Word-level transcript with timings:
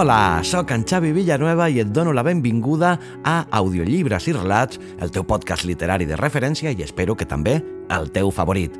Hola, 0.00 0.40
sóc 0.42 0.70
en 0.72 0.86
Xavi 0.88 1.10
Villanueva 1.12 1.66
i 1.68 1.82
et 1.82 1.88
dono 1.92 2.14
la 2.16 2.22
benvinguda 2.24 2.94
a 3.20 3.34
Audiollibres 3.58 4.30
i 4.30 4.32
Relats, 4.32 4.78
el 4.96 5.12
teu 5.12 5.26
podcast 5.28 5.66
literari 5.68 6.06
de 6.08 6.16
referència 6.16 6.72
i 6.72 6.80
espero 6.80 7.12
que 7.12 7.26
també 7.28 7.58
el 7.92 8.08
teu 8.14 8.32
favorit. 8.32 8.78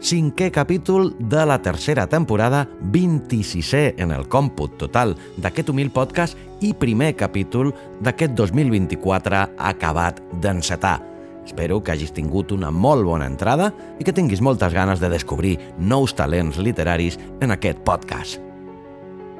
Cinquè 0.00 0.48
capítol 0.48 1.12
de 1.20 1.44
la 1.44 1.58
tercera 1.60 2.08
temporada, 2.08 2.64
26è 2.80 4.00
en 4.00 4.16
el 4.16 4.24
còmput 4.32 4.80
total 4.80 5.12
d'aquest 5.36 5.74
humil 5.76 5.92
podcast 5.92 6.40
i 6.64 6.72
primer 6.72 7.12
capítol 7.12 7.74
d'aquest 8.00 8.32
2024 8.32 9.44
acabat 9.60 10.24
d'encetar. 10.40 11.02
Espero 11.44 11.82
que 11.84 11.92
hagis 11.92 12.16
tingut 12.16 12.56
una 12.56 12.72
molt 12.72 13.04
bona 13.04 13.28
entrada 13.28 13.74
i 14.00 14.08
que 14.08 14.16
tinguis 14.16 14.40
moltes 14.40 14.72
ganes 14.72 15.04
de 15.04 15.12
descobrir 15.12 15.58
nous 15.76 16.16
talents 16.16 16.56
literaris 16.56 17.20
en 17.44 17.52
aquest 17.52 17.84
podcast 17.84 18.47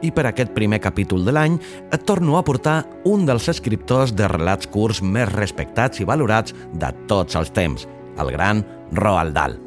i 0.03 0.11
per 0.15 0.27
aquest 0.29 0.53
primer 0.57 0.81
capítol 0.85 1.25
de 1.27 1.35
l'any 1.35 1.59
et 1.93 2.05
torno 2.09 2.39
a 2.39 2.45
portar 2.47 2.83
un 3.09 3.27
dels 3.29 3.49
escriptors 3.51 4.15
de 4.17 4.29
relats 4.31 4.69
curts 4.71 5.03
més 5.03 5.31
respectats 5.33 6.01
i 6.01 6.09
valorats 6.09 6.55
de 6.75 6.93
tots 7.11 7.39
els 7.39 7.53
temps, 7.55 7.89
el 8.19 8.35
gran 8.35 8.65
Roald 8.93 9.35
Dahl. 9.37 9.59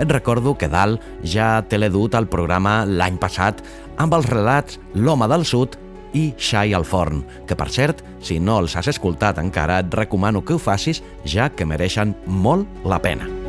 Et 0.00 0.08
recordo 0.08 0.54
que 0.56 0.68
Dahl 0.72 0.96
ja 1.22 1.60
te 1.68 1.76
l'he 1.76 1.90
dut 1.92 2.14
al 2.16 2.28
programa 2.32 2.86
l'any 2.88 3.18
passat 3.20 3.60
amb 4.00 4.16
els 4.16 4.30
relats 4.32 4.80
L'home 4.96 5.28
del 5.28 5.44
sud 5.44 5.76
i 6.16 6.30
Xai 6.40 6.72
al 6.74 6.86
forn, 6.88 7.20
que 7.46 7.54
per 7.54 7.68
cert, 7.70 8.00
si 8.24 8.40
no 8.40 8.58
els 8.62 8.74
has 8.76 8.88
escoltat 8.90 9.38
encara, 9.38 9.78
et 9.84 9.94
recomano 9.94 10.42
que 10.42 10.56
ho 10.56 10.58
facis, 10.58 11.04
ja 11.24 11.50
que 11.52 11.68
mereixen 11.68 12.16
molt 12.26 12.66
la 12.84 12.98
pena. 12.98 13.39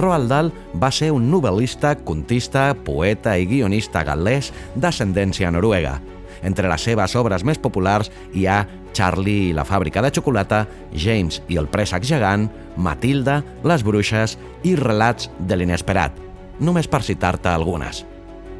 Roald 0.00 0.30
Dahl 0.32 0.50
va 0.80 0.90
ser 0.94 1.10
un 1.12 1.28
novel·lista, 1.30 1.94
contista, 2.06 2.70
poeta 2.86 3.36
i 3.36 3.46
guionista 3.50 4.02
gal·lès 4.06 4.50
d'ascendència 4.74 5.50
noruega. 5.52 5.98
Entre 6.42 6.68
les 6.70 6.84
seves 6.88 7.14
obres 7.20 7.44
més 7.44 7.60
populars 7.60 8.08
hi 8.32 8.46
ha 8.48 8.62
Charlie 8.96 9.50
i 9.50 9.56
la 9.56 9.66
fàbrica 9.68 10.02
de 10.02 10.10
xocolata, 10.14 10.64
James 10.92 11.40
i 11.48 11.58
el 11.60 11.68
préssec 11.70 12.06
gegant, 12.08 12.48
Matilda, 12.76 13.40
les 13.64 13.84
bruixes 13.86 14.38
i 14.66 14.74
Relats 14.78 15.30
de 15.38 15.58
l'inesperat, 15.60 16.16
només 16.60 16.88
per 16.88 17.02
citar-te 17.06 17.52
algunes. 17.52 18.04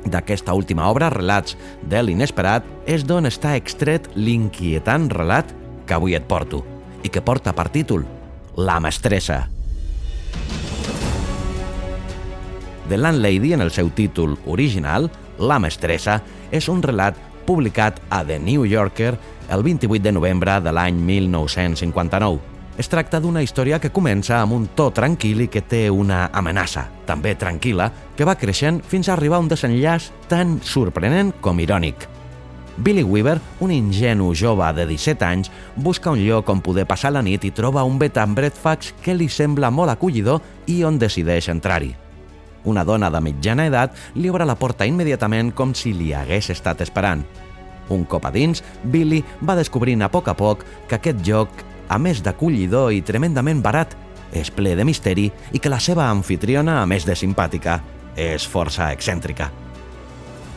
D'aquesta 0.05 0.55
última 0.57 0.89
obra, 0.89 1.11
Relats 1.13 1.57
de 1.83 2.03
l'inesperat, 2.05 2.65
és 2.87 3.05
d'on 3.05 3.29
està 3.29 3.57
extret 3.57 4.09
l'inquietant 4.17 5.11
relat 5.13 5.53
que 5.87 5.97
avui 5.97 6.17
et 6.17 6.29
porto 6.29 6.65
i 7.05 7.09
que 7.09 7.25
porta 7.25 7.57
per 7.57 7.69
títol 7.73 8.05
La 8.57 8.81
mestressa. 8.81 9.47
The 12.91 12.99
Landlady, 12.99 13.53
en 13.53 13.61
el 13.61 13.71
seu 13.71 13.93
títol 13.95 14.35
original, 14.51 15.13
La 15.39 15.61
mestressa, 15.63 16.17
és 16.51 16.67
un 16.69 16.83
relat 16.83 17.15
publicat 17.47 18.01
a 18.11 18.25
The 18.27 18.41
New 18.43 18.65
Yorker 18.67 19.13
el 19.49 19.63
28 19.63 20.03
de 20.03 20.13
novembre 20.13 20.57
de 20.61 20.73
l'any 20.75 20.99
1959. 20.99 22.41
Es 22.83 22.91
tracta 22.91 23.21
d'una 23.23 23.45
història 23.47 23.79
que 23.79 23.93
comença 23.95 24.41
amb 24.41 24.57
un 24.59 24.67
to 24.75 24.89
tranquil 24.91 25.45
i 25.45 25.47
que 25.47 25.63
té 25.63 25.85
una 25.87 26.33
amenaça, 26.35 26.89
també 27.07 27.37
tranquil·la, 27.39 27.93
que 28.19 28.27
va 28.27 28.35
creixent 28.35 28.83
fins 28.83 29.07
a 29.07 29.15
arribar 29.15 29.39
a 29.39 29.47
un 29.47 29.55
desenllaç 29.55 30.11
tan 30.27 30.59
sorprenent 30.59 31.31
com 31.41 31.63
irònic. 31.63 32.09
Billy 32.77 33.07
Weaver, 33.07 33.39
un 33.61 33.71
ingenu 33.71 34.35
jove 34.35 34.67
de 34.75 34.91
17 34.91 35.31
anys, 35.31 35.55
busca 35.77 36.11
un 36.11 36.27
lloc 36.27 36.51
on 36.51 36.59
poder 36.59 36.91
passar 36.91 37.15
la 37.15 37.23
nit 37.23 37.47
i 37.47 37.55
troba 37.55 37.87
un 37.87 38.03
bed 38.03 38.19
and 38.19 38.35
breakfast 38.35 38.99
que 39.05 39.15
li 39.15 39.31
sembla 39.31 39.71
molt 39.71 39.95
acollidor 39.95 40.43
i 40.67 40.83
on 40.83 40.99
decideix 40.99 41.55
entrar-hi. 41.55 42.10
Una 42.65 42.85
dona 42.85 43.09
de 43.11 43.21
mitjana 43.25 43.67
edat 43.71 43.97
li 44.15 44.29
obre 44.29 44.45
la 44.45 44.59
porta 44.59 44.87
immediatament 44.89 45.55
com 45.57 45.73
si 45.75 45.95
li 45.97 46.13
hagués 46.13 46.51
estat 46.53 46.83
esperant. 46.85 47.25
Un 47.91 48.05
cop 48.05 48.27
a 48.29 48.31
dins, 48.31 48.63
Billy 48.85 49.23
va 49.41 49.57
descobrint 49.59 50.03
a 50.03 50.11
poc 50.13 50.29
a 50.29 50.37
poc 50.37 50.65
que 50.89 50.99
aquest 50.99 51.25
lloc, 51.27 51.51
a 51.89 51.99
més 51.99 52.21
d'acollidor 52.23 52.93
i 52.95 53.03
tremendament 53.03 53.63
barat, 53.65 53.97
és 54.33 54.51
ple 54.55 54.77
de 54.79 54.85
misteri 54.87 55.27
i 55.53 55.59
que 55.59 55.73
la 55.73 55.81
seva 55.83 56.07
anfitriona, 56.11 56.81
a 56.83 56.87
més 56.87 57.07
de 57.09 57.17
simpàtica, 57.19 57.81
és 58.15 58.47
força 58.47 58.93
excèntrica. 58.95 59.51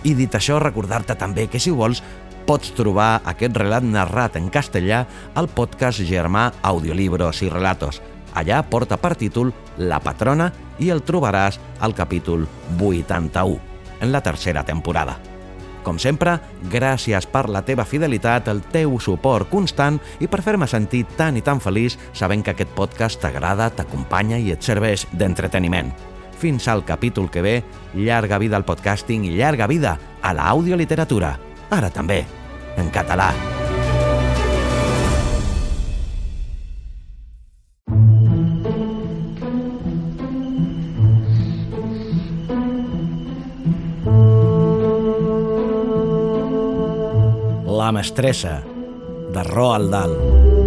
I 0.04 0.14
dit 0.20 0.36
això, 0.36 0.60
recordar-te 0.60 1.16
també 1.16 1.48
que 1.48 1.62
si 1.64 1.72
vols 1.72 2.04
pots 2.46 2.74
trobar 2.76 3.22
aquest 3.26 3.56
relat 3.58 3.86
narrat 3.88 4.36
en 4.36 4.50
castellà 4.52 5.06
al 5.40 5.48
podcast 5.48 6.04
germà 6.04 6.50
Audiolibros 6.62 7.42
i 7.42 7.50
Relatos. 7.50 8.02
Allà 8.36 8.60
porta 8.68 8.98
per 8.98 9.16
títol 9.16 9.54
La 9.78 10.02
patrona 10.04 10.52
i 10.80 10.90
el 10.94 11.04
trobaràs 11.06 11.60
al 11.80 11.94
capítol 11.94 12.48
81, 12.80 13.60
en 14.02 14.12
la 14.12 14.22
tercera 14.22 14.64
temporada. 14.64 15.20
Com 15.84 16.00
sempre, 16.00 16.38
gràcies 16.72 17.28
per 17.28 17.50
la 17.52 17.62
teva 17.68 17.84
fidelitat, 17.86 18.48
el 18.48 18.64
teu 18.72 18.96
suport 19.04 19.50
constant 19.52 20.00
i 20.24 20.30
per 20.32 20.42
fer-me 20.42 20.68
sentir 20.72 21.04
tan 21.18 21.38
i 21.38 21.44
tan 21.44 21.60
feliç 21.60 21.98
sabent 22.16 22.46
que 22.46 22.56
aquest 22.56 22.72
podcast 22.76 23.20
t'agrada, 23.22 23.70
t'acompanya 23.70 24.40
i 24.40 24.54
et 24.56 24.64
serveix 24.64 25.06
d'entreteniment. 25.12 25.92
Fins 26.40 26.68
al 26.72 26.86
capítol 26.88 27.30
que 27.32 27.44
ve, 27.44 27.56
llarga 27.96 28.40
vida 28.40 28.58
al 28.58 28.68
podcasting 28.68 29.28
i 29.28 29.36
llarga 29.36 29.68
vida 29.68 29.98
a 30.22 30.34
l'audioliteratura. 30.34 31.36
Ara 31.70 31.92
també, 31.92 32.24
en 32.78 32.90
català. 32.92 33.53
Mestressa, 48.04 48.62
de 49.32 49.44
Roald 49.44 49.90
Dahl. 49.90 50.63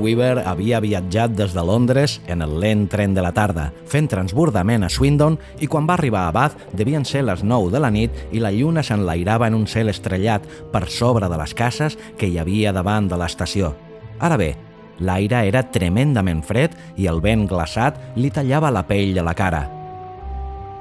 Weaver 0.00 0.40
havia 0.48 0.80
viatjat 0.80 1.34
des 1.36 1.52
de 1.54 1.62
Londres 1.64 2.16
en 2.26 2.40
el 2.42 2.56
lent 2.60 2.86
tren 2.90 3.12
de 3.14 3.22
la 3.22 3.32
tarda, 3.36 3.68
fent 3.86 4.08
transbordament 4.08 4.86
a 4.86 4.88
Swindon 4.90 5.36
i 5.60 5.68
quan 5.70 5.86
va 5.88 5.94
arribar 5.98 6.24
a 6.26 6.32
Bath 6.34 6.56
devien 6.76 7.04
ser 7.04 7.22
les 7.28 7.44
9 7.44 7.70
de 7.70 7.82
la 7.82 7.90
nit 7.92 8.16
i 8.32 8.40
la 8.40 8.50
lluna 8.50 8.82
s'enlairava 8.82 9.50
en 9.50 9.58
un 9.58 9.66
cel 9.68 9.92
estrellat 9.92 10.46
per 10.72 10.88
sobre 10.88 11.28
de 11.28 11.38
les 11.40 11.54
cases 11.54 11.98
que 12.18 12.30
hi 12.30 12.40
havia 12.40 12.72
davant 12.72 13.10
de 13.10 13.20
l'estació. 13.20 13.74
Ara 14.18 14.40
bé, 14.40 14.54
l'aire 14.98 15.44
era 15.48 15.62
tremendament 15.70 16.42
fred 16.42 16.74
i 16.96 17.06
el 17.06 17.20
vent 17.20 17.46
glaçat 17.50 18.00
li 18.16 18.32
tallava 18.32 18.72
la 18.72 18.86
pell 18.88 19.14
de 19.14 19.26
la 19.26 19.36
cara. 19.36 19.66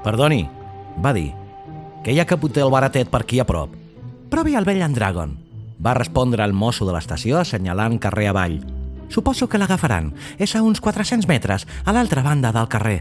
«Perdoni», 0.04 0.42
va 1.04 1.14
dir, 1.14 1.34
«que 2.04 2.16
hi 2.16 2.20
ha 2.20 2.28
capotel 2.28 2.72
baratet 2.72 3.12
per 3.12 3.26
aquí 3.26 3.40
a 3.40 3.46
prop». 3.46 3.76
«Provi 4.30 4.56
el 4.56 4.66
vell 4.66 4.84
Andragon», 4.86 5.38
va 5.80 5.96
respondre 5.96 6.44
el 6.44 6.54
mosso 6.54 6.86
de 6.88 6.96
l'estació 6.96 7.40
assenyalant 7.40 8.00
carrer 8.00 8.30
avall. 8.32 8.60
Suposo 9.10 9.50
que 9.50 9.58
l'agafaran. 9.58 10.14
És 10.38 10.56
a 10.56 10.64
uns 10.64 10.82
400 10.82 11.28
metres, 11.28 11.66
a 11.86 11.94
l'altra 11.94 12.24
banda 12.24 12.54
del 12.56 12.70
carrer. 12.70 13.00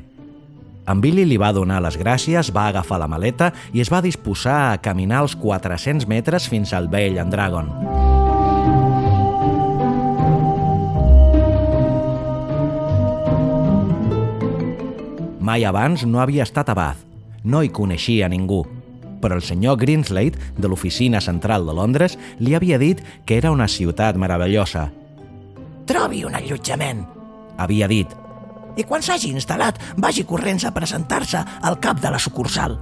En 0.88 1.02
Billy 1.04 1.26
li 1.28 1.36
va 1.36 1.52
donar 1.52 1.82
les 1.84 1.98
gràcies, 2.00 2.48
va 2.48 2.70
agafar 2.70 2.96
la 3.02 3.08
maleta 3.12 3.52
i 3.76 3.82
es 3.84 3.92
va 3.92 4.00
disposar 4.00 4.72
a 4.72 4.78
caminar 4.80 5.20
els 5.26 5.36
400 5.36 6.08
metres 6.08 6.48
fins 6.48 6.72
al 6.72 6.88
vell 6.88 7.20
Andragon. 7.20 7.68
Mai 15.44 15.64
abans 15.64 16.04
no 16.08 16.20
havia 16.20 16.44
estat 16.48 16.72
a 16.72 16.76
Bath. 16.76 17.04
No 17.44 17.62
hi 17.62 17.68
coneixia 17.68 18.28
ningú 18.28 18.64
però 19.18 19.34
el 19.34 19.42
senyor 19.42 19.76
Greenslade, 19.78 20.38
de 20.56 20.68
l'oficina 20.68 21.20
central 21.20 21.66
de 21.66 21.74
Londres, 21.74 22.14
li 22.38 22.54
havia 22.54 22.78
dit 22.78 23.02
que 23.26 23.34
era 23.36 23.50
una 23.50 23.66
ciutat 23.66 24.16
meravellosa. 24.16 24.88
«Trobi 25.88 26.26
un 26.28 26.36
allotjament», 26.36 27.06
Havia 27.58 27.88
dit 27.90 28.12
«I 28.78 28.84
quan 28.86 29.02
s'hagi 29.02 29.32
instal·lat, 29.34 29.80
vagi 29.98 30.22
corrents 30.22 30.62
a 30.64 30.70
presentar-se 30.70 31.40
al 31.66 31.80
cap 31.82 31.98
de 32.00 32.12
la 32.14 32.20
sucursal». 32.22 32.78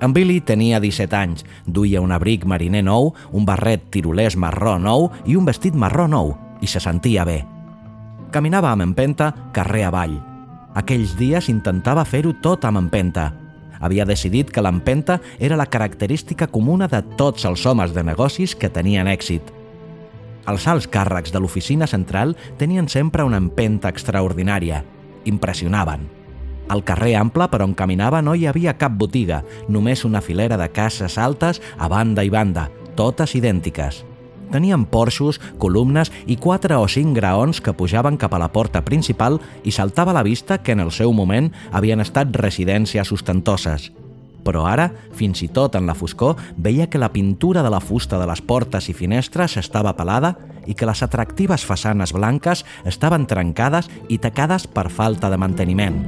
En 0.00 0.12
Billy 0.12 0.42
tenia 0.44 0.78
17 0.78 1.16
anys, 1.16 1.44
duia 1.66 2.02
un 2.04 2.12
abric 2.12 2.44
mariner 2.44 2.84
nou, 2.84 3.14
un 3.32 3.46
barret 3.48 3.88
tirolès 3.90 4.36
marró 4.36 4.76
nou 4.78 5.08
i 5.24 5.34
un 5.36 5.48
vestit 5.48 5.74
marró 5.74 6.06
nou, 6.06 6.34
i 6.60 6.68
se 6.68 6.80
sentia 6.84 7.24
bé. 7.24 7.40
Caminava 8.30 8.70
amb 8.70 8.84
empenta 8.84 9.32
carrer 9.56 9.86
avall. 9.88 10.14
Aquells 10.76 11.16
dies 11.16 11.48
intentava 11.48 12.04
fer-ho 12.04 12.34
tot 12.44 12.68
amb 12.68 12.84
empenta. 12.84 13.30
Havia 13.80 14.04
decidit 14.04 14.52
que 14.52 14.62
l'empenta 14.62 15.18
era 15.40 15.56
la 15.56 15.66
característica 15.66 16.46
comuna 16.46 16.86
de 16.92 17.00
tots 17.16 17.48
els 17.48 17.64
homes 17.66 17.96
de 17.96 18.04
negocis 18.04 18.54
que 18.54 18.70
tenien 18.70 19.08
èxit. 19.08 19.42
Els 20.46 20.66
alts 20.70 20.86
càrrecs 20.86 21.32
de 21.34 21.40
l'oficina 21.42 21.88
central 21.90 22.36
tenien 22.58 22.86
sempre 22.88 23.24
una 23.26 23.40
empenta 23.42 23.90
extraordinària. 23.90 24.84
Impressionaven. 25.26 26.06
Al 26.68 26.82
carrer 26.86 27.14
ample 27.18 27.46
per 27.50 27.62
on 27.62 27.74
caminava 27.78 28.22
no 28.22 28.34
hi 28.34 28.46
havia 28.46 28.76
cap 28.78 28.94
botiga, 28.98 29.42
només 29.68 30.04
una 30.04 30.22
filera 30.22 30.58
de 30.58 30.68
cases 30.70 31.18
altes 31.18 31.62
a 31.78 31.88
banda 31.90 32.24
i 32.26 32.30
banda, 32.30 32.68
totes 32.98 33.34
idèntiques. 33.38 34.04
Tenien 34.50 34.84
porxos, 34.86 35.40
columnes 35.58 36.12
i 36.30 36.36
quatre 36.38 36.78
o 36.78 36.86
cinc 36.86 37.16
graons 37.18 37.60
que 37.60 37.74
pujaven 37.74 38.18
cap 38.18 38.34
a 38.34 38.38
la 38.38 38.52
porta 38.54 38.84
principal 38.86 39.40
i 39.64 39.74
saltava 39.74 40.14
a 40.14 40.18
la 40.20 40.26
vista 40.26 40.62
que 40.62 40.72
en 40.78 40.80
el 40.80 40.94
seu 40.94 41.12
moment 41.12 41.50
havien 41.72 42.02
estat 42.02 42.30
residències 42.38 43.10
ostentoses. 43.12 43.90
Però 44.46 44.62
ara, 44.70 44.90
fins 45.18 45.42
i 45.42 45.50
tot 45.50 45.74
en 45.74 45.88
la 45.90 45.96
foscor, 45.98 46.36
veia 46.56 46.86
que 46.86 47.02
la 47.02 47.10
pintura 47.12 47.64
de 47.66 47.72
la 47.72 47.82
fusta 47.82 48.20
de 48.20 48.28
les 48.30 48.40
portes 48.40 48.86
i 48.88 48.94
finestres 48.94 49.58
estava 49.58 49.96
pelada 49.98 50.36
i 50.66 50.74
que 50.74 50.86
les 50.86 51.02
atractives 51.02 51.66
façanes 51.66 52.14
blanques 52.14 52.64
estaven 52.86 53.26
trencades 53.26 53.90
i 54.08 54.18
tacades 54.22 54.70
per 54.70 54.88
falta 54.90 55.30
de 55.30 55.40
manteniment. 55.42 56.02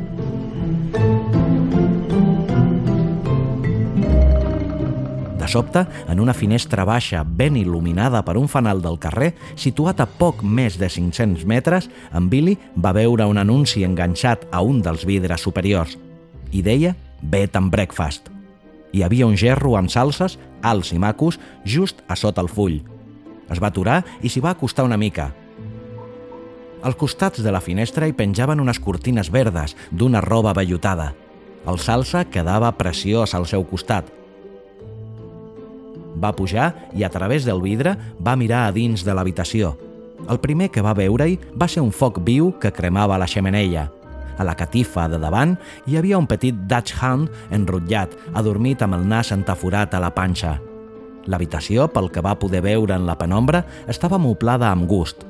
sobte, 5.48 5.86
en 6.08 6.20
una 6.20 6.34
finestra 6.34 6.84
baixa 6.84 7.24
ben 7.24 7.56
il·luminada 7.56 8.20
per 8.24 8.36
un 8.38 8.46
fanal 8.52 8.82
del 8.84 9.00
carrer, 9.00 9.32
situat 9.56 10.00
a 10.04 10.06
poc 10.06 10.44
més 10.44 10.78
de 10.78 10.90
500 10.92 11.46
metres, 11.48 11.88
en 12.12 12.28
Billy 12.28 12.58
va 12.76 12.92
veure 12.92 13.26
un 13.26 13.40
anunci 13.40 13.82
enganxat 13.84 14.46
a 14.52 14.62
un 14.62 14.82
dels 14.84 15.06
vidres 15.08 15.42
superiors. 15.42 15.96
I 16.52 16.62
deia 16.62 16.94
Bed 17.22 17.56
and 17.56 17.70
Breakfast. 17.70 18.28
Hi 18.92 19.02
havia 19.02 19.26
un 19.26 19.36
gerro 19.36 19.76
amb 19.76 19.90
salses, 19.92 20.38
alts 20.62 20.92
i 20.92 20.98
macos, 20.98 21.38
just 21.64 22.00
a 22.08 22.16
sota 22.16 22.40
el 22.44 22.48
full. 22.48 22.80
Es 23.48 23.60
va 23.60 23.70
aturar 23.72 24.02
i 24.22 24.28
s'hi 24.28 24.42
va 24.44 24.54
acostar 24.56 24.84
una 24.84 24.96
mica. 24.96 25.32
Als 26.82 26.96
costats 26.96 27.42
de 27.42 27.52
la 27.52 27.60
finestra 27.60 28.06
hi 28.06 28.14
penjaven 28.14 28.60
unes 28.60 28.78
cortines 28.78 29.32
verdes 29.34 29.76
d'una 29.90 30.22
roba 30.22 30.54
vellutada. 30.54 31.12
El 31.66 31.80
salsa 31.82 32.24
quedava 32.30 32.70
preciós 32.78 33.34
al 33.34 33.48
seu 33.50 33.66
costat, 33.66 34.06
va 36.18 36.34
pujar 36.34 36.72
i 36.94 37.04
a 37.04 37.10
través 37.10 37.46
del 37.46 37.62
vidre 37.62 37.94
va 38.20 38.36
mirar 38.36 38.66
a 38.66 38.72
dins 38.72 39.04
de 39.06 39.14
l'habitació. 39.14 39.76
El 40.28 40.40
primer 40.42 40.68
que 40.74 40.82
va 40.82 40.96
veure-hi 40.98 41.38
va 41.54 41.68
ser 41.70 41.84
un 41.84 41.92
foc 41.94 42.18
viu 42.26 42.50
que 42.60 42.74
cremava 42.74 43.18
la 43.18 43.28
xemeneia. 43.30 43.86
A 44.38 44.46
la 44.46 44.54
catifa 44.54 45.08
de 45.10 45.18
davant 45.18 45.56
hi 45.86 45.98
havia 45.98 46.18
un 46.18 46.28
petit 46.30 46.54
Dutch 46.70 46.94
Hound 47.02 47.30
enrotllat, 47.50 48.14
adormit 48.38 48.82
amb 48.82 48.94
el 48.94 49.06
nas 49.10 49.32
entaforat 49.34 49.94
a 49.94 50.02
la 50.02 50.12
panxa. 50.14 50.56
L'habitació, 51.28 51.88
pel 51.92 52.08
que 52.14 52.22
va 52.24 52.38
poder 52.38 52.62
veure 52.64 52.94
en 52.94 53.04
la 53.06 53.18
penombra, 53.18 53.64
estava 53.90 54.20
moblada 54.22 54.70
amb 54.70 54.86
gust. 54.88 55.26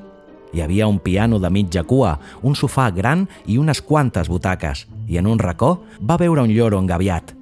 Hi 0.53 0.61
havia 0.63 0.87
un 0.87 0.99
piano 1.01 1.37
de 1.39 1.49
mitja 1.53 1.83
cua, 1.83 2.15
un 2.41 2.55
sofà 2.55 2.89
gran 2.95 3.27
i 3.45 3.57
unes 3.61 3.81
quantes 3.81 4.29
butaques, 4.29 4.85
i 5.07 5.17
en 5.17 5.27
un 5.27 5.41
racó 5.41 5.83
va 6.01 6.17
veure 6.17 6.45
un 6.45 6.53
lloro 6.53 6.79
engaviat. 6.79 7.35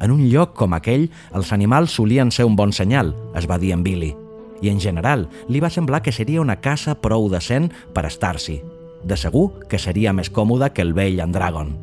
En 0.00 0.10
un 0.10 0.26
lloc 0.32 0.54
com 0.56 0.74
aquell, 0.74 1.08
els 1.36 1.52
animals 1.52 1.94
solien 1.96 2.30
ser 2.30 2.46
un 2.48 2.56
bon 2.56 2.72
senyal, 2.72 3.14
es 3.36 3.48
va 3.50 3.58
dir 3.58 3.72
en 3.76 3.82
Billy. 3.84 4.14
I 4.60 4.70
en 4.70 4.80
general, 4.80 5.26
li 5.48 5.60
va 5.60 5.72
semblar 5.72 6.02
que 6.02 6.12
seria 6.12 6.40
una 6.40 6.60
casa 6.60 6.94
prou 7.00 7.28
decent 7.32 7.70
per 7.94 8.06
estar-s'hi. 8.08 8.60
De 9.04 9.16
segur 9.16 9.66
que 9.68 9.78
seria 9.78 10.12
més 10.12 10.30
còmode 10.30 10.70
que 10.74 10.82
el 10.82 10.92
vell 10.96 11.20
Andragon. 11.22 11.74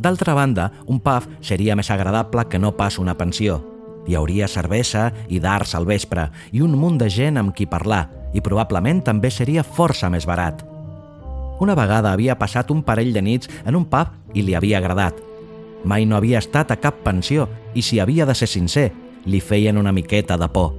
D'altra 0.00 0.34
banda, 0.34 0.70
un 0.86 1.00
pub 1.04 1.28
seria 1.44 1.76
més 1.76 1.90
agradable 1.90 2.46
que 2.48 2.58
no 2.58 2.72
pas 2.76 2.98
una 2.98 3.16
pensió. 3.18 3.60
Hi 4.08 4.16
hauria 4.16 4.48
cervesa 4.48 5.10
i 5.28 5.40
darts 5.40 5.74
al 5.76 5.84
vespre 5.86 6.30
i 6.52 6.62
un 6.64 6.76
munt 6.78 6.98
de 6.98 7.10
gent 7.12 7.36
amb 7.36 7.54
qui 7.54 7.68
parlar 7.68 8.06
i 8.32 8.40
probablement 8.40 9.02
també 9.04 9.30
seria 9.30 9.66
força 9.66 10.08
més 10.08 10.26
barat. 10.26 10.64
Una 11.60 11.76
vegada 11.76 12.14
havia 12.14 12.38
passat 12.40 12.70
un 12.72 12.80
parell 12.82 13.12
de 13.12 13.20
nits 13.20 13.50
en 13.66 13.76
un 13.76 13.84
pub 13.84 14.32
i 14.32 14.46
li 14.46 14.56
havia 14.56 14.78
agradat, 14.78 15.18
Mai 15.84 16.04
no 16.04 16.16
havia 16.16 16.40
estat 16.40 16.74
a 16.74 16.76
cap 16.76 17.00
pensió 17.04 17.48
i 17.74 17.82
si 17.82 18.00
havia 18.00 18.26
de 18.28 18.36
ser 18.36 18.48
sincer, 18.50 18.90
li 19.24 19.40
feien 19.40 19.78
una 19.80 19.92
miqueta 19.96 20.36
de 20.36 20.48
por. 20.48 20.74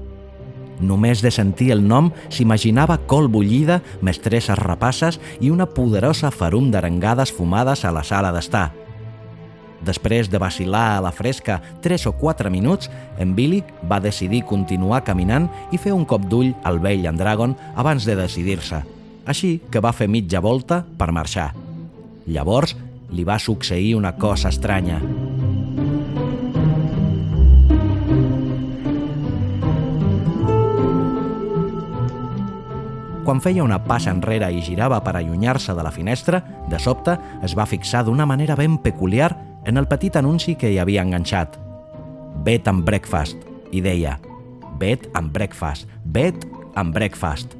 Només 0.82 1.22
de 1.22 1.30
sentir 1.32 1.70
el 1.76 1.84
nom 1.86 2.10
s'imaginava 2.34 2.98
col 3.08 3.30
bullida, 3.30 3.82
mestresses 4.02 4.58
rapasses 4.58 5.20
i 5.40 5.52
una 5.54 5.70
poderosa 5.70 6.32
ferum 6.34 6.72
d'arengades 6.74 7.32
fumades 7.32 7.86
a 7.86 7.94
la 7.94 8.04
sala 8.04 8.34
d'estar. 8.34 8.72
Després 9.82 10.30
de 10.30 10.38
vacilar 10.42 10.98
a 10.98 11.02
la 11.02 11.12
fresca 11.12 11.60
3 11.82 12.06
o 12.10 12.14
4 12.18 12.52
minuts, 12.54 12.90
en 13.18 13.34
Billy 13.36 13.64
va 13.90 14.02
decidir 14.02 14.44
continuar 14.46 15.04
caminant 15.04 15.50
i 15.72 15.82
fer 15.82 15.94
un 15.94 16.06
cop 16.06 16.28
d'ull 16.30 16.54
al 16.64 16.78
vell 16.82 17.08
Andragon 17.10 17.56
abans 17.76 18.06
de 18.06 18.18
decidir-se. 18.18 18.84
Així 19.26 19.60
que 19.72 19.82
va 19.82 19.94
fer 19.94 20.10
mitja 20.10 20.42
volta 20.42 20.84
per 20.98 21.12
marxar. 21.14 21.52
Llavors 22.26 22.76
li 23.12 23.26
va 23.26 23.42
succeir 23.42 23.96
una 23.98 24.16
cosa 24.18 24.50
estranya. 24.50 25.02
Quan 33.32 33.40
feia 33.40 33.64
una 33.64 33.78
passa 33.80 34.12
enrere 34.12 34.50
i 34.52 34.60
girava 34.60 34.98
per 35.06 35.14
allunyar-se 35.16 35.72
de 35.72 35.84
la 35.86 35.92
finestra, 35.96 36.42
de 36.68 36.76
sobte 36.84 37.14
es 37.48 37.54
va 37.56 37.64
fixar 37.64 38.02
d'una 38.04 38.26
manera 38.28 38.58
ben 38.60 38.74
peculiar 38.84 39.30
en 39.64 39.80
el 39.80 39.88
petit 39.88 40.18
anunci 40.20 40.58
que 40.60 40.68
hi 40.68 40.82
havia 40.82 41.06
enganxat. 41.08 41.56
Bed 42.44 42.68
and 42.68 42.84
breakfast, 42.84 43.40
i 43.72 43.80
deia 43.80 44.18
Bed 44.82 45.08
and 45.16 45.32
breakfast, 45.32 45.88
bed 46.04 46.44
and 46.76 46.92
breakfast. 46.92 47.56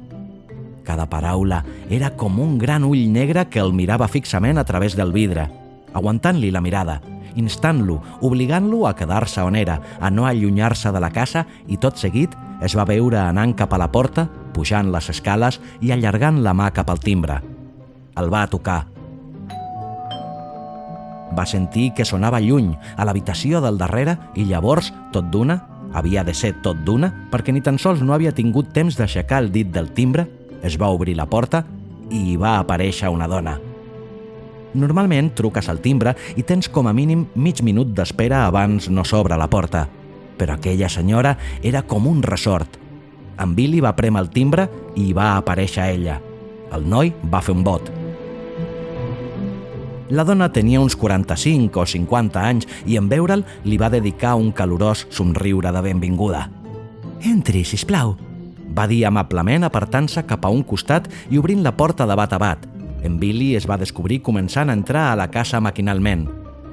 Cada 0.84 1.08
paraula 1.08 1.62
era 1.88 2.12
com 2.20 2.36
un 2.44 2.58
gran 2.60 2.84
ull 2.84 3.08
negre 3.08 3.46
que 3.48 3.64
el 3.64 3.72
mirava 3.72 4.12
fixament 4.12 4.60
a 4.60 4.68
través 4.68 4.92
del 4.92 5.16
vidre, 5.16 5.48
aguantant-li 5.94 6.52
la 6.52 6.60
mirada, 6.60 7.00
instant-lo, 7.36 8.00
obligant-lo 8.20 8.86
a 8.86 8.94
quedar-se 8.96 9.42
on 9.42 9.56
era, 9.56 9.80
a 10.00 10.10
no 10.10 10.26
allunyar-se 10.26 10.92
de 10.92 11.00
la 11.00 11.10
casa 11.10 11.46
i 11.66 11.78
tot 11.78 12.00
seguit 12.00 12.34
es 12.62 12.76
va 12.78 12.86
veure 12.86 13.18
anant 13.18 13.56
cap 13.58 13.72
a 13.74 13.80
la 13.80 13.90
porta, 13.90 14.28
pujant 14.54 14.92
les 14.92 15.08
escales 15.10 15.58
i 15.80 15.92
allargant 15.92 16.42
la 16.44 16.54
mà 16.54 16.70
cap 16.74 16.90
al 16.90 17.00
timbre. 17.02 17.40
El 18.16 18.30
va 18.32 18.46
tocar. 18.46 18.84
Va 21.32 21.46
sentir 21.48 21.90
que 21.96 22.04
sonava 22.04 22.42
lluny, 22.44 22.74
a 22.96 23.06
l'habitació 23.08 23.62
del 23.64 23.80
darrere, 23.80 24.18
i 24.36 24.44
llavors, 24.44 24.92
tot 25.12 25.30
d'una, 25.32 25.58
havia 25.92 26.24
de 26.24 26.34
ser 26.36 26.52
tot 26.62 26.84
d'una, 26.84 27.10
perquè 27.32 27.52
ni 27.52 27.64
tan 27.64 27.80
sols 27.80 28.04
no 28.04 28.14
havia 28.14 28.36
tingut 28.36 28.72
temps 28.76 28.96
d'aixecar 29.00 29.42
el 29.42 29.52
dit 29.52 29.72
del 29.72 29.90
timbre, 29.96 30.28
es 30.62 30.78
va 30.78 30.92
obrir 30.92 31.16
la 31.16 31.26
porta 31.26 31.64
i 32.12 32.32
hi 32.32 32.36
va 32.36 32.58
aparèixer 32.60 33.10
una 33.10 33.28
dona. 33.28 33.58
Normalment 34.74 35.32
truques 35.36 35.68
al 35.68 35.82
timbre 35.84 36.14
i 36.36 36.44
tens 36.48 36.68
com 36.72 36.88
a 36.88 36.94
mínim 36.96 37.26
mig 37.34 37.60
minut 37.62 37.92
d'espera 37.92 38.46
abans 38.46 38.88
no 38.88 39.04
s'obre 39.04 39.36
la 39.36 39.50
porta. 39.50 39.86
Però 40.38 40.56
aquella 40.56 40.88
senyora 40.88 41.36
era 41.62 41.82
com 41.82 42.06
un 42.08 42.22
ressort. 42.22 42.78
En 43.38 43.54
Billy 43.54 43.80
va 43.80 43.96
premer 43.96 44.22
el 44.22 44.30
timbre 44.30 44.68
i 44.96 45.12
va 45.12 45.36
aparèixer 45.36 45.90
ella. 45.92 46.18
El 46.72 46.88
noi 46.88 47.12
va 47.28 47.42
fer 47.44 47.54
un 47.56 47.64
bot. 47.64 47.92
La 50.12 50.24
dona 50.28 50.50
tenia 50.52 50.80
uns 50.80 50.96
45 50.96 51.80
o 51.80 51.86
50 51.88 52.40
anys 52.40 52.66
i 52.84 52.98
en 53.00 53.08
veure'l 53.08 53.44
li 53.64 53.78
va 53.80 53.92
dedicar 53.92 54.34
un 54.36 54.52
calorós 54.52 55.06
somriure 55.08 55.72
de 55.72 55.80
benvinguda. 55.84 56.48
«Entri, 57.22 57.62
sisplau», 57.64 58.16
va 58.76 58.86
dir 58.88 59.04
amablement 59.06 59.64
apartant-se 59.64 60.24
cap 60.28 60.44
a 60.44 60.52
un 60.52 60.62
costat 60.64 61.08
i 61.30 61.40
obrint 61.40 61.62
la 61.64 61.74
porta 61.76 62.06
de 62.08 62.16
bat 62.16 62.32
a 62.32 62.40
bat. 62.40 62.71
En 63.02 63.18
Billy 63.18 63.54
es 63.58 63.66
va 63.68 63.78
descobrir 63.80 64.20
començant 64.22 64.70
a 64.70 64.76
entrar 64.78 65.10
a 65.10 65.16
la 65.18 65.28
casa 65.30 65.60
maquinalment. 65.60 66.28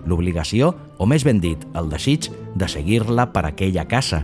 L'obligació, 0.05 0.73
o 0.97 1.05
més 1.09 1.25
ben 1.25 1.41
dit, 1.41 1.65
el 1.75 1.89
desig, 1.89 2.29
de 2.55 2.67
seguir-la 2.69 3.29
per 3.33 3.45
aquella 3.49 3.87
casa. 3.89 4.23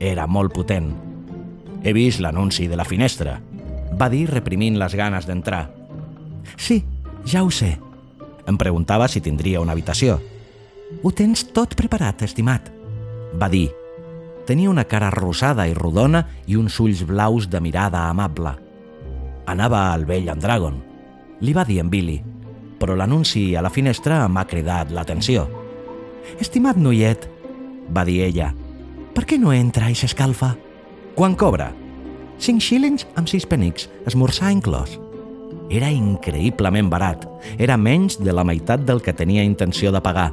Era 0.00 0.26
molt 0.26 0.54
potent. 0.54 0.92
He 1.82 1.92
vist 1.96 2.20
l'anunci 2.20 2.68
de 2.68 2.78
la 2.78 2.86
finestra, 2.88 3.38
va 4.00 4.08
dir 4.08 4.26
reprimint 4.30 4.78
les 4.78 4.94
ganes 4.94 5.26
d'entrar. 5.26 5.66
Sí, 6.56 6.82
ja 7.26 7.44
ho 7.44 7.50
sé. 7.50 7.76
Em 8.48 8.56
preguntava 8.58 9.08
si 9.08 9.20
tindria 9.20 9.60
una 9.60 9.72
habitació. 9.76 10.20
Ho 11.02 11.12
tens 11.12 11.46
tot 11.54 11.76
preparat, 11.78 12.24
estimat, 12.26 12.72
va 13.38 13.48
dir, 13.48 13.68
Tenia 14.50 14.66
una 14.70 14.82
cara 14.90 15.12
rosada 15.14 15.68
i 15.70 15.74
rodona 15.78 16.24
i 16.50 16.56
uns 16.58 16.80
ulls 16.82 17.04
blaus 17.06 17.44
de 17.52 17.60
mirada 17.62 18.08
amable. 18.08 18.56
Anava 19.46 19.92
al 19.92 20.08
vell 20.08 20.26
Andragon, 20.32 20.80
li 21.40 21.52
va 21.56 21.64
dir 21.64 21.80
en 21.80 21.90
Billy, 21.90 22.20
però 22.80 22.96
l'anunci 22.96 23.54
a 23.56 23.62
la 23.64 23.72
finestra 23.72 24.26
m'ha 24.28 24.46
cridat 24.48 24.92
l'atenció. 24.92 25.46
Estimat 26.40 26.76
noiet, 26.76 27.28
va 27.92 28.04
dir 28.04 28.20
ella, 28.28 28.52
per 29.14 29.26
què 29.26 29.38
no 29.40 29.52
entra 29.52 29.90
i 29.90 29.96
s'escalfa? 29.98 30.54
Quan 31.16 31.34
cobra? 31.34 31.72
5 32.40 32.62
shillings 32.62 33.06
amb 33.20 33.28
6 33.28 33.46
penics, 33.50 33.88
esmorzar 34.08 34.52
inclòs. 34.54 34.96
Era 35.70 35.90
increïblement 35.92 36.88
barat. 36.90 37.26
Era 37.58 37.76
menys 37.76 38.16
de 38.18 38.32
la 38.32 38.44
meitat 38.46 38.86
del 38.86 39.02
que 39.04 39.14
tenia 39.14 39.44
intenció 39.44 39.92
de 39.92 40.00
pagar. 40.00 40.30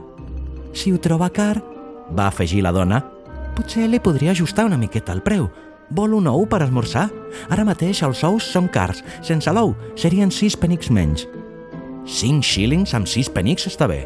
Si 0.74 0.94
ho 0.94 1.02
troba 1.04 1.30
car, 1.34 1.60
va 2.16 2.28
afegir 2.28 2.64
la 2.64 2.72
dona, 2.72 3.02
potser 3.58 3.88
li 3.90 4.00
podria 4.00 4.32
ajustar 4.32 4.66
una 4.66 4.78
miqueta 4.78 5.14
el 5.14 5.24
preu. 5.26 5.50
Vol 5.90 6.18
un 6.18 6.28
ou 6.28 6.44
per 6.50 6.60
esmorzar? 6.66 7.08
Ara 7.54 7.64
mateix 7.68 8.02
els 8.04 8.24
ous 8.28 8.44
són 8.52 8.68
cars. 8.68 9.00
Sense 9.24 9.52
l'ou 9.56 9.74
serien 9.96 10.32
6 10.34 10.60
penics 10.60 10.92
menys. 10.92 11.28
5 12.08 12.44
shillings 12.44 12.94
amb 12.96 13.08
6 13.08 13.32
penics 13.36 13.68
està 13.72 13.88
bé, 13.88 14.04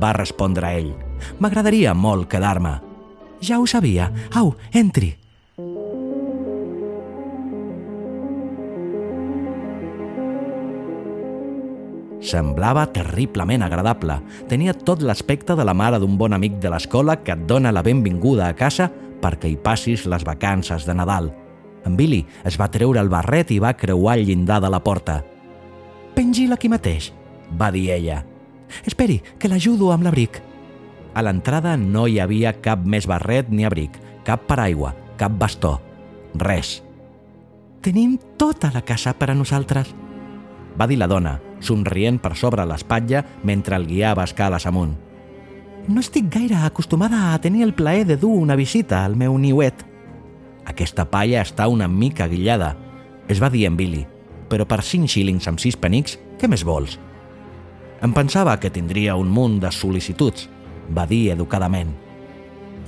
va 0.00 0.14
respondre 0.16 0.72
ell. 0.76 0.92
M'agradaria 1.40 1.92
molt 1.94 2.28
quedar-me. 2.32 2.78
Ja 3.44 3.60
ho 3.60 3.66
sabia. 3.68 4.10
Au, 4.36 4.54
entri. 4.72 5.14
Semblava 12.20 12.84
terriblement 12.92 13.64
agradable. 13.64 14.18
Tenia 14.48 14.74
tot 14.76 15.00
l'aspecte 15.00 15.56
de 15.56 15.64
la 15.64 15.72
mare 15.72 15.98
d'un 16.00 16.18
bon 16.20 16.36
amic 16.36 16.58
de 16.60 16.72
l'escola 16.72 17.16
que 17.24 17.32
et 17.32 17.46
dona 17.48 17.72
la 17.72 17.82
benvinguda 17.82 18.48
a 18.48 18.56
casa 18.56 18.90
perquè 19.22 19.50
hi 19.50 19.58
passis 19.60 20.06
les 20.08 20.24
vacances 20.26 20.86
de 20.88 20.94
Nadal. 20.96 21.30
En 21.86 21.96
Billy 21.96 22.24
es 22.44 22.58
va 22.60 22.70
treure 22.72 23.00
el 23.00 23.08
barret 23.12 23.50
i 23.50 23.60
va 23.62 23.76
creuar 23.76 24.18
el 24.18 24.26
llindar 24.28 24.60
de 24.60 24.70
la 24.72 24.82
porta. 24.84 25.22
Pengi-la 26.14 26.58
aquí 26.58 26.68
mateix, 26.68 27.12
va 27.60 27.70
dir 27.72 27.90
ella. 27.94 28.24
Esperi, 28.86 29.20
que 29.38 29.48
l'ajudo 29.48 29.90
amb 29.92 30.04
l'abric. 30.06 30.42
A 31.14 31.24
l'entrada 31.26 31.76
no 31.76 32.06
hi 32.06 32.20
havia 32.22 32.54
cap 32.62 32.84
més 32.86 33.08
barret 33.10 33.48
ni 33.50 33.66
abric, 33.66 33.96
cap 34.24 34.46
paraigua, 34.46 34.94
cap 35.18 35.34
bastó, 35.38 35.78
res. 36.34 36.80
Tenim 37.80 38.18
tota 38.38 38.70
la 38.74 38.84
casa 38.84 39.16
per 39.16 39.30
a 39.32 39.34
nosaltres, 39.34 39.94
va 40.78 40.86
dir 40.86 40.98
la 41.00 41.08
dona, 41.10 41.38
somrient 41.60 42.20
per 42.22 42.36
sobre 42.38 42.64
l'espatlla 42.68 43.24
mentre 43.44 43.76
el 43.76 43.86
guiava 43.88 44.24
escales 44.24 44.66
amunt. 44.66 44.94
No 45.88 46.00
estic 46.00 46.28
gaire 46.32 46.56
acostumada 46.56 47.32
a 47.32 47.38
tenir 47.40 47.62
el 47.64 47.74
plaer 47.74 48.06
de 48.06 48.16
dur 48.16 48.36
una 48.38 48.56
visita 48.56 49.04
al 49.04 49.16
meu 49.16 49.38
niuet. 49.38 49.86
Aquesta 50.68 51.06
palla 51.10 51.40
està 51.42 51.66
una 51.68 51.88
mica 51.88 52.28
guillada, 52.28 52.76
es 53.28 53.40
va 53.42 53.50
dir 53.50 53.64
en 53.66 53.76
Billy, 53.78 54.04
però 54.50 54.66
per 54.66 54.82
5 54.82 55.08
shillings 55.08 55.48
amb 55.48 55.58
6 55.62 55.78
penics, 55.80 56.18
què 56.38 56.48
més 56.50 56.64
vols? 56.66 56.98
Em 58.02 58.12
pensava 58.16 58.56
que 58.60 58.70
tindria 58.70 59.16
un 59.16 59.28
munt 59.28 59.58
de 59.62 59.72
sol·licituds, 59.72 60.48
va 60.96 61.06
dir 61.06 61.30
educadament. 61.32 61.92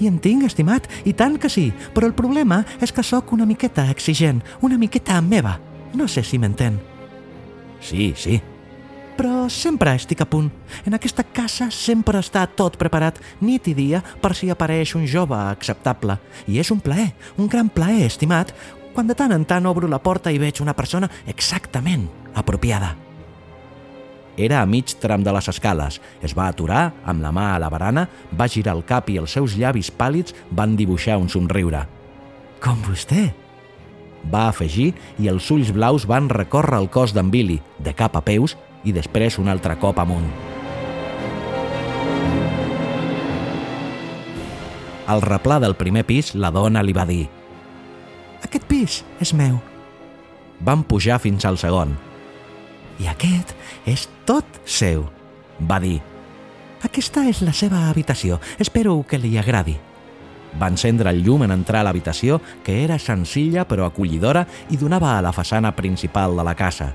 I 0.01 0.09
en 0.09 0.19
tinc, 0.23 0.47
estimat, 0.49 0.89
i 1.05 1.13
tant 1.13 1.37
que 1.39 1.51
sí, 1.53 1.71
però 1.95 2.09
el 2.09 2.17
problema 2.17 2.63
és 2.81 2.93
que 2.93 3.05
sóc 3.07 3.33
una 3.33 3.47
miqueta 3.47 3.89
exigent, 3.93 4.41
una 4.61 4.79
miqueta 4.79 5.21
meva. 5.23 5.59
No 5.95 6.09
sé 6.09 6.25
si 6.25 6.39
m'entén. 6.41 6.81
Sí, 7.81 8.13
sí. 8.17 8.41
Però 9.23 9.47
sempre 9.47 9.93
estic 9.95 10.19
a 10.19 10.27
punt. 10.27 10.49
En 10.83 10.97
aquesta 10.97 11.23
casa 11.23 11.69
sempre 11.71 12.19
està 12.19 12.41
tot 12.59 12.75
preparat, 12.75 13.21
nit 13.39 13.69
i 13.71 13.75
dia, 13.79 14.01
per 14.19 14.33
si 14.35 14.49
apareix 14.51 14.97
un 14.99 15.05
jove 15.07 15.37
acceptable. 15.39 16.17
I 16.51 16.59
és 16.59 16.73
un 16.75 16.81
plaer, 16.83 17.13
un 17.39 17.47
gran 17.47 17.69
plaer, 17.71 18.09
estimat, 18.09 18.51
quan 18.91 19.07
de 19.07 19.15
tant 19.15 19.31
en 19.31 19.45
tant 19.47 19.69
obro 19.71 19.87
la 19.87 20.01
porta 20.03 20.33
i 20.35 20.41
veig 20.43 20.59
una 20.59 20.75
persona 20.75 21.07
exactament 21.31 22.09
apropiada. 22.35 22.97
Era 24.35 24.59
a 24.59 24.67
mig 24.67 24.97
tram 24.99 25.23
de 25.23 25.37
les 25.37 25.49
escales. 25.55 26.01
Es 26.19 26.35
va 26.35 26.49
aturar, 26.51 26.89
amb 27.07 27.23
la 27.23 27.31
mà 27.31 27.53
a 27.53 27.63
la 27.63 27.71
barana, 27.71 28.09
va 28.35 28.51
girar 28.51 28.75
el 28.75 28.83
cap 28.83 29.07
i 29.07 29.21
els 29.23 29.39
seus 29.39 29.55
llavis 29.55 29.93
pàl·lids 29.95 30.35
van 30.51 30.75
dibuixar 30.75 31.21
un 31.23 31.31
somriure. 31.31 31.85
Com 32.59 32.83
vostè, 32.89 33.29
va 34.35 34.49
afegir 34.49 34.91
i 35.23 35.31
els 35.31 35.47
ulls 35.55 35.71
blaus 35.71 36.11
van 36.11 36.27
recórrer 36.27 36.83
el 36.83 36.91
cos 36.91 37.15
d'en 37.15 37.31
Billy, 37.31 37.61
de 37.79 37.95
cap 37.95 38.19
a 38.19 38.27
peus, 38.27 38.59
i 38.85 38.93
després 38.93 39.39
un 39.39 39.49
altre 39.49 39.77
cop 39.81 39.99
amunt. 40.03 40.29
Al 45.07 45.23
replà 45.23 45.59
del 45.61 45.75
primer 45.77 46.05
pis, 46.07 46.33
la 46.35 46.53
dona 46.55 46.83
li 46.83 46.95
va 46.95 47.05
dir 47.09 47.27
«Aquest 48.43 48.67
pis 48.71 49.03
és 49.23 49.33
meu». 49.35 49.59
Van 50.63 50.83
pujar 50.87 51.19
fins 51.23 51.45
al 51.45 51.59
segon. 51.59 51.97
«I 53.03 53.09
aquest 53.11 53.55
és 53.89 54.07
tot 54.29 54.47
seu», 54.65 55.07
va 55.69 55.81
dir. 55.83 56.01
«Aquesta 56.83 57.27
és 57.31 57.43
la 57.43 57.55
seva 57.55 57.89
habitació. 57.89 58.41
Espero 58.59 59.01
que 59.09 59.19
li 59.19 59.37
agradi». 59.39 59.79
Va 60.61 60.69
encendre 60.69 61.11
el 61.11 61.23
llum 61.25 61.47
en 61.47 61.55
entrar 61.55 61.81
a 61.81 61.87
l'habitació, 61.89 62.41
que 62.63 62.83
era 62.85 62.99
senzilla 63.01 63.65
però 63.65 63.87
acollidora 63.87 64.45
i 64.71 64.77
donava 64.77 65.17
a 65.17 65.23
la 65.25 65.33
façana 65.33 65.73
principal 65.75 66.37
de 66.37 66.45
la 66.45 66.55
casa. 66.55 66.93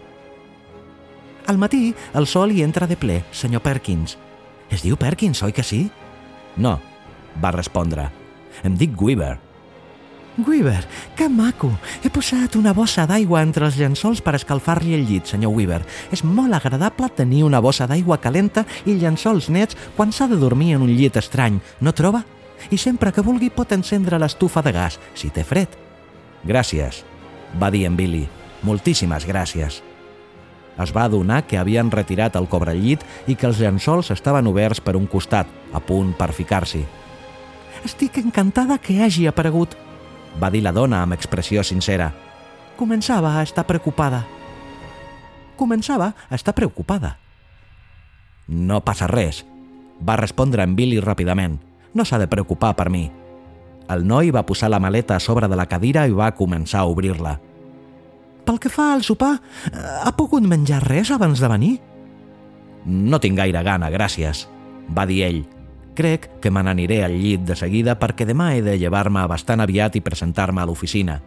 Al 1.48 1.58
matí 1.58 1.96
el 2.14 2.28
sol 2.28 2.52
hi 2.52 2.62
entra 2.64 2.88
de 2.88 2.98
ple, 3.00 3.24
senyor 3.32 3.64
Perkins. 3.64 4.18
Es 4.70 4.84
diu 4.84 4.98
Perkins, 5.00 5.42
oi 5.44 5.56
que 5.56 5.64
sí? 5.64 5.88
No, 6.58 6.78
va 7.44 7.52
respondre. 7.56 8.10
Em 8.68 8.76
dic 8.78 9.00
Weaver. 9.02 9.38
Weaver, 10.38 10.84
que 11.18 11.26
maco! 11.30 11.72
He 12.04 12.12
posat 12.14 12.60
una 12.60 12.76
bossa 12.78 13.08
d'aigua 13.10 13.42
entre 13.42 13.66
els 13.66 13.78
llençols 13.80 14.22
per 14.22 14.36
escalfar-li 14.38 14.94
el 14.94 15.08
llit, 15.10 15.32
senyor 15.32 15.56
Weaver. 15.56 15.82
És 16.14 16.22
molt 16.22 16.54
agradable 16.54 17.10
tenir 17.10 17.42
una 17.48 17.64
bossa 17.64 17.88
d'aigua 17.90 18.20
calenta 18.22 18.68
i 18.86 19.00
llençols 19.00 19.50
nets 19.50 19.78
quan 19.96 20.14
s'ha 20.14 20.30
de 20.30 20.38
dormir 20.38 20.76
en 20.76 20.86
un 20.86 20.94
llit 20.94 21.18
estrany, 21.18 21.62
no 21.82 21.96
troba? 21.96 22.26
i 22.72 22.78
sempre 22.78 23.12
que 23.14 23.24
vulgui 23.24 23.50
pot 23.54 23.72
encendre 23.76 24.20
l'estufa 24.20 24.64
de 24.66 24.74
gas, 24.76 25.00
si 25.16 25.30
té 25.34 25.44
fred. 25.48 25.70
Gràcies, 26.48 27.04
va 27.60 27.72
dir 27.72 27.86
en 27.88 27.98
Billy. 27.98 28.26
Moltíssimes 28.66 29.28
gràcies. 29.30 29.82
Es 30.78 30.94
va 30.94 31.08
adonar 31.08 31.42
que 31.48 31.58
havien 31.58 31.90
retirat 31.92 32.36
el 32.38 32.48
cobrellit 32.48 33.04
i 33.28 33.36
que 33.36 33.48
els 33.50 33.60
llençols 33.62 34.12
estaven 34.14 34.48
oberts 34.48 34.82
per 34.82 34.96
un 34.96 35.08
costat, 35.10 35.50
a 35.74 35.82
punt 35.82 36.14
per 36.18 36.32
ficar-s'hi. 36.38 36.84
Estic 37.86 38.18
encantada 38.22 38.78
que 38.78 39.02
hagi 39.02 39.28
aparegut, 39.28 39.76
va 40.42 40.52
dir 40.54 40.62
la 40.62 40.74
dona 40.74 41.02
amb 41.02 41.18
expressió 41.18 41.64
sincera. 41.64 42.12
Començava 42.78 43.34
a 43.38 43.44
estar 43.44 43.66
preocupada. 43.66 44.24
Començava 45.58 46.12
a 46.30 46.36
estar 46.38 46.54
preocupada. 46.54 47.16
No 48.48 48.84
passa 48.86 49.08
res, 49.10 49.42
va 50.02 50.20
respondre 50.20 50.64
en 50.64 50.76
Billy 50.78 51.02
ràpidament. 51.02 51.58
No 51.94 52.06
s'ha 52.06 52.20
de 52.22 52.30
preocupar 52.30 52.76
per 52.78 52.92
mi. 52.94 53.08
El 53.90 54.06
noi 54.06 54.30
va 54.36 54.46
posar 54.46 54.70
la 54.70 54.80
maleta 54.84 55.16
a 55.16 55.24
sobre 55.24 55.48
de 55.48 55.58
la 55.58 55.66
cadira 55.66 56.06
i 56.08 56.14
va 56.14 56.36
començar 56.36 56.84
a 56.84 56.92
obrir-la. 56.92 57.38
Pel 58.48 58.62
que 58.64 58.70
fa 58.72 58.94
al 58.94 59.04
sopar, 59.04 59.34
ha 59.76 60.12
pogut 60.16 60.46
menjar 60.48 60.80
res 60.86 61.12
abans 61.12 61.42
de 61.44 61.48
venir? 61.52 61.74
No 62.88 63.20
tinc 63.20 63.36
gaire 63.36 63.60
gana, 63.68 63.90
gràcies, 63.92 64.46
va 64.88 65.04
dir 65.10 65.26
ell. 65.26 65.42
Crec 65.98 66.30
que 66.40 66.52
me 66.54 66.62
n'aniré 66.64 67.02
al 67.04 67.18
llit 67.20 67.44
de 67.44 67.58
seguida 67.60 67.98
perquè 68.00 68.24
demà 68.30 68.54
he 68.56 68.62
de 68.64 68.78
llevar-me 68.80 69.26
bastant 69.28 69.60
aviat 69.60 69.98
i 70.00 70.04
presentar-me 70.06 70.62
a 70.64 70.68
l'oficina. 70.70 71.18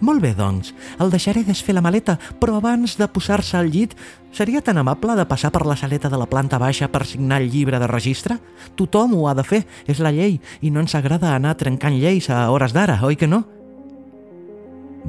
Molt 0.00 0.20
bé, 0.24 0.30
doncs. 0.36 0.72
El 1.00 1.12
deixaré 1.12 1.42
desfer 1.44 1.74
la 1.76 1.82
maleta, 1.84 2.18
però 2.40 2.56
abans 2.56 2.96
de 2.96 3.08
posar-se 3.08 3.56
al 3.56 3.68
llit, 3.72 3.92
seria 4.32 4.62
tan 4.64 4.80
amable 4.80 5.16
de 5.16 5.26
passar 5.28 5.50
per 5.52 5.64
la 5.66 5.76
saleta 5.76 6.08
de 6.08 6.20
la 6.20 6.28
planta 6.28 6.60
baixa 6.60 6.88
per 6.88 7.04
signar 7.04 7.42
el 7.42 7.50
llibre 7.52 7.80
de 7.80 7.88
registre? 7.88 8.38
Tothom 8.76 9.16
ho 9.16 9.28
ha 9.28 9.34
de 9.36 9.44
fer, 9.44 9.64
és 9.88 10.00
la 10.00 10.12
llei, 10.12 10.38
i 10.60 10.72
no 10.72 10.80
ens 10.84 10.96
agrada 10.96 11.34
anar 11.34 11.56
trencant 11.60 11.96
lleis 11.96 12.30
a 12.30 12.46
hores 12.52 12.76
d'ara, 12.76 13.00
oi 13.04 13.16
que 13.16 13.28
no? 13.28 13.44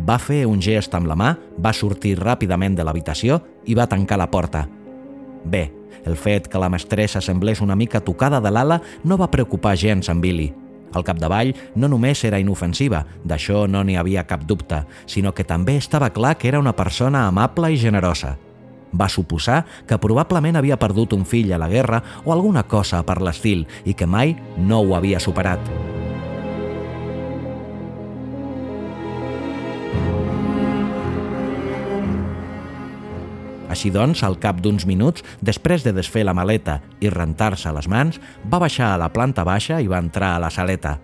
Va 0.05 0.19
fer 0.21 0.45
un 0.45 0.61
gest 0.61 0.93
amb 0.93 1.09
la 1.09 1.15
mà, 1.17 1.31
va 1.57 1.73
sortir 1.73 2.17
ràpidament 2.19 2.75
de 2.77 2.85
l'habitació 2.85 3.39
i 3.65 3.75
va 3.75 3.87
tancar 3.89 4.19
la 4.21 4.29
porta. 4.29 4.67
Bé, 5.43 5.63
el 6.05 6.15
fet 6.15 6.47
que 6.47 6.59
la 6.61 6.69
mestressa 6.69 7.21
semblés 7.21 7.61
una 7.61 7.75
mica 7.75 8.01
tocada 8.01 8.39
de 8.41 8.51
l'ala 8.51 8.81
no 9.03 9.17
va 9.17 9.31
preocupar 9.31 9.75
gens 9.75 10.09
en 10.09 10.21
Billy. 10.21 10.51
Al 10.93 11.03
capdavall, 11.03 11.53
no 11.75 11.89
només 11.91 12.23
era 12.23 12.39
inofensiva, 12.39 13.03
d'això 13.27 13.65
no 13.67 13.83
n'hi 13.83 13.97
havia 13.97 14.23
cap 14.27 14.45
dubte, 14.47 14.83
sinó 15.05 15.33
que 15.33 15.43
també 15.43 15.75
estava 15.77 16.11
clar 16.13 16.37
que 16.37 16.47
era 16.47 16.59
una 16.59 16.75
persona 16.75 17.27
amable 17.27 17.73
i 17.73 17.81
generosa. 17.81 18.37
Va 18.93 19.09
suposar 19.11 19.65
que 19.87 19.99
probablement 19.99 20.55
havia 20.55 20.79
perdut 20.79 21.13
un 21.13 21.25
fill 21.25 21.51
a 21.51 21.59
la 21.59 21.67
guerra 21.67 22.01
o 22.23 22.31
alguna 22.31 22.63
cosa 22.63 23.03
per 23.03 23.19
l'estil 23.21 23.67
i 23.83 23.93
que 23.93 24.07
mai 24.07 24.37
no 24.57 24.79
ho 24.79 24.95
havia 24.95 25.19
superat. 25.19 25.86
Així 33.77 33.91
doncs, 33.93 34.23
al 34.25 34.39
cap 34.41 34.57
d'uns 34.57 34.87
minuts, 34.89 35.21
després 35.45 35.83
de 35.85 35.91
desfer 35.93 36.23
la 36.25 36.33
maleta 36.33 36.79
i 36.97 37.11
rentar-se 37.13 37.69
les 37.75 37.85
mans, 37.85 38.15
va 38.49 38.57
baixar 38.57 38.87
a 38.89 38.97
la 38.97 39.11
planta 39.13 39.43
baixa 39.45 39.77
i 39.77 39.85
va 39.85 39.99
entrar 40.01 40.31
a 40.33 40.39
la 40.41 40.49
saleta. 40.49 40.95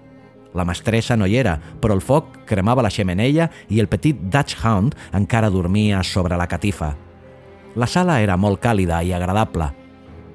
La 0.58 0.66
mestressa 0.66 1.14
no 1.14 1.28
hi 1.30 1.38
era, 1.38 1.54
però 1.78 1.94
el 1.94 2.02
foc 2.02 2.42
cremava 2.50 2.82
la 2.82 2.90
xemeneia 2.90 3.46
i 3.70 3.78
el 3.78 3.92
petit 3.94 4.26
Dutch 4.26 4.58
Hound 4.66 4.98
encara 5.14 5.54
dormia 5.54 6.02
sobre 6.02 6.34
la 6.34 6.50
catifa. 6.50 6.96
La 7.78 7.86
sala 7.86 8.18
era 8.26 8.42
molt 8.42 8.64
càlida 8.66 9.04
i 9.06 9.14
agradable. 9.14 9.70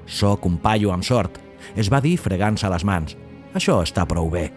Soc 0.07 0.47
un 0.47 0.61
paio 0.63 0.95
amb 0.95 1.03
sort, 1.03 1.43
es 1.75 1.91
va 1.91 1.99
dir 1.99 2.15
fregant-se 2.15 2.71
les 2.71 2.87
mans. 2.87 3.19
Això 3.51 3.81
està 3.83 4.07
prou 4.07 4.31
bé. 4.31 4.47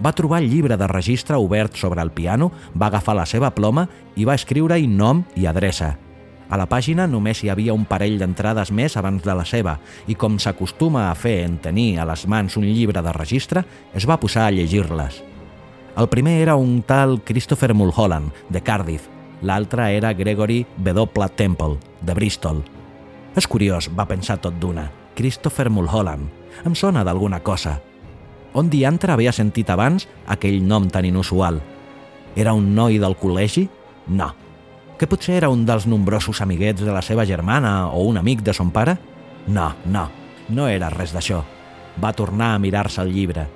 Va 0.00 0.16
trobar 0.16 0.40
el 0.40 0.48
llibre 0.48 0.80
de 0.80 0.88
registre 0.88 1.36
obert 1.36 1.76
sobre 1.76 2.00
el 2.00 2.08
piano, 2.08 2.54
va 2.72 2.88
agafar 2.88 3.20
la 3.20 3.28
seva 3.28 3.52
ploma 3.52 3.90
i 4.16 4.24
va 4.24 4.40
escriure-hi 4.40 4.88
nom 4.88 5.26
i 5.36 5.44
adreça. 5.44 5.98
A 6.50 6.58
la 6.58 6.66
pàgina 6.66 7.06
només 7.06 7.44
hi 7.44 7.48
havia 7.52 7.74
un 7.76 7.84
parell 7.86 8.16
d'entrades 8.18 8.72
més 8.74 8.96
abans 8.98 9.22
de 9.22 9.34
la 9.38 9.44
seva 9.46 9.76
i 10.10 10.16
com 10.18 10.38
s'acostuma 10.42 11.06
a 11.06 11.14
fer 11.14 11.44
en 11.46 11.60
tenir 11.62 12.00
a 12.02 12.06
les 12.10 12.26
mans 12.26 12.56
un 12.58 12.66
llibre 12.66 13.02
de 13.06 13.12
registre, 13.14 13.62
es 13.94 14.06
va 14.10 14.18
posar 14.18 14.48
a 14.48 14.54
llegir-les. 14.54 15.20
El 15.96 16.08
primer 16.10 16.40
era 16.42 16.56
un 16.58 16.82
tal 16.82 17.20
Christopher 17.22 17.70
Mulholland, 17.74 18.34
de 18.48 18.62
Cardiff. 18.66 19.06
L'altre 19.42 19.92
era 19.94 20.12
Gregory 20.12 20.66
W. 20.76 21.28
Temple, 21.36 21.78
de 22.02 22.14
Bristol. 22.14 22.64
És 23.38 23.46
curiós, 23.46 23.86
va 23.94 24.08
pensar 24.10 24.40
tot 24.42 24.58
d'una. 24.58 24.90
Christopher 25.14 25.70
Mulholland. 25.70 26.26
Em 26.66 26.74
sona 26.74 27.04
d'alguna 27.06 27.40
cosa. 27.46 27.78
On 28.58 28.66
diantre 28.66 29.14
havia 29.14 29.30
sentit 29.30 29.70
abans 29.70 30.08
aquell 30.26 30.58
nom 30.66 30.90
tan 30.90 31.06
inusual? 31.06 31.60
Era 32.34 32.54
un 32.58 32.74
noi 32.74 32.98
del 32.98 33.14
col·legi? 33.18 33.68
No, 34.10 34.32
que 35.00 35.08
potser 35.08 35.38
era 35.38 35.48
un 35.48 35.62
dels 35.64 35.86
nombrosos 35.88 36.42
amiguets 36.44 36.82
de 36.84 36.92
la 36.92 37.00
seva 37.00 37.24
germana 37.24 37.88
o 37.88 38.02
un 38.04 38.18
amic 38.20 38.42
de 38.44 38.52
son 38.52 38.68
pare? 38.70 38.98
No, 39.46 39.70
no, 39.88 40.10
no 40.52 40.66
era 40.68 40.90
res 40.92 41.14
d'això. 41.16 41.40
Va 41.96 42.12
tornar 42.12 42.50
a 42.52 42.60
mirar-se 42.60 43.00
el 43.00 43.14
llibre. 43.14 43.46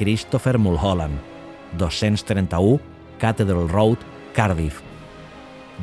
Christopher 0.00 0.56
Mulholland, 0.56 1.20
231, 1.76 2.80
Cathedral 3.20 3.68
Road, 3.68 4.08
Cardiff. 4.32 4.80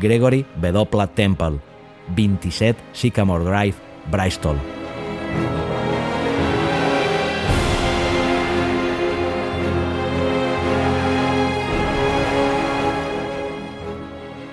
Gregory 0.01 0.47
W. 0.57 1.07
Temple, 1.13 1.59
27 2.17 2.81
Sycamore 2.91 3.45
Drive, 3.45 3.77
Bristol. 4.09 4.80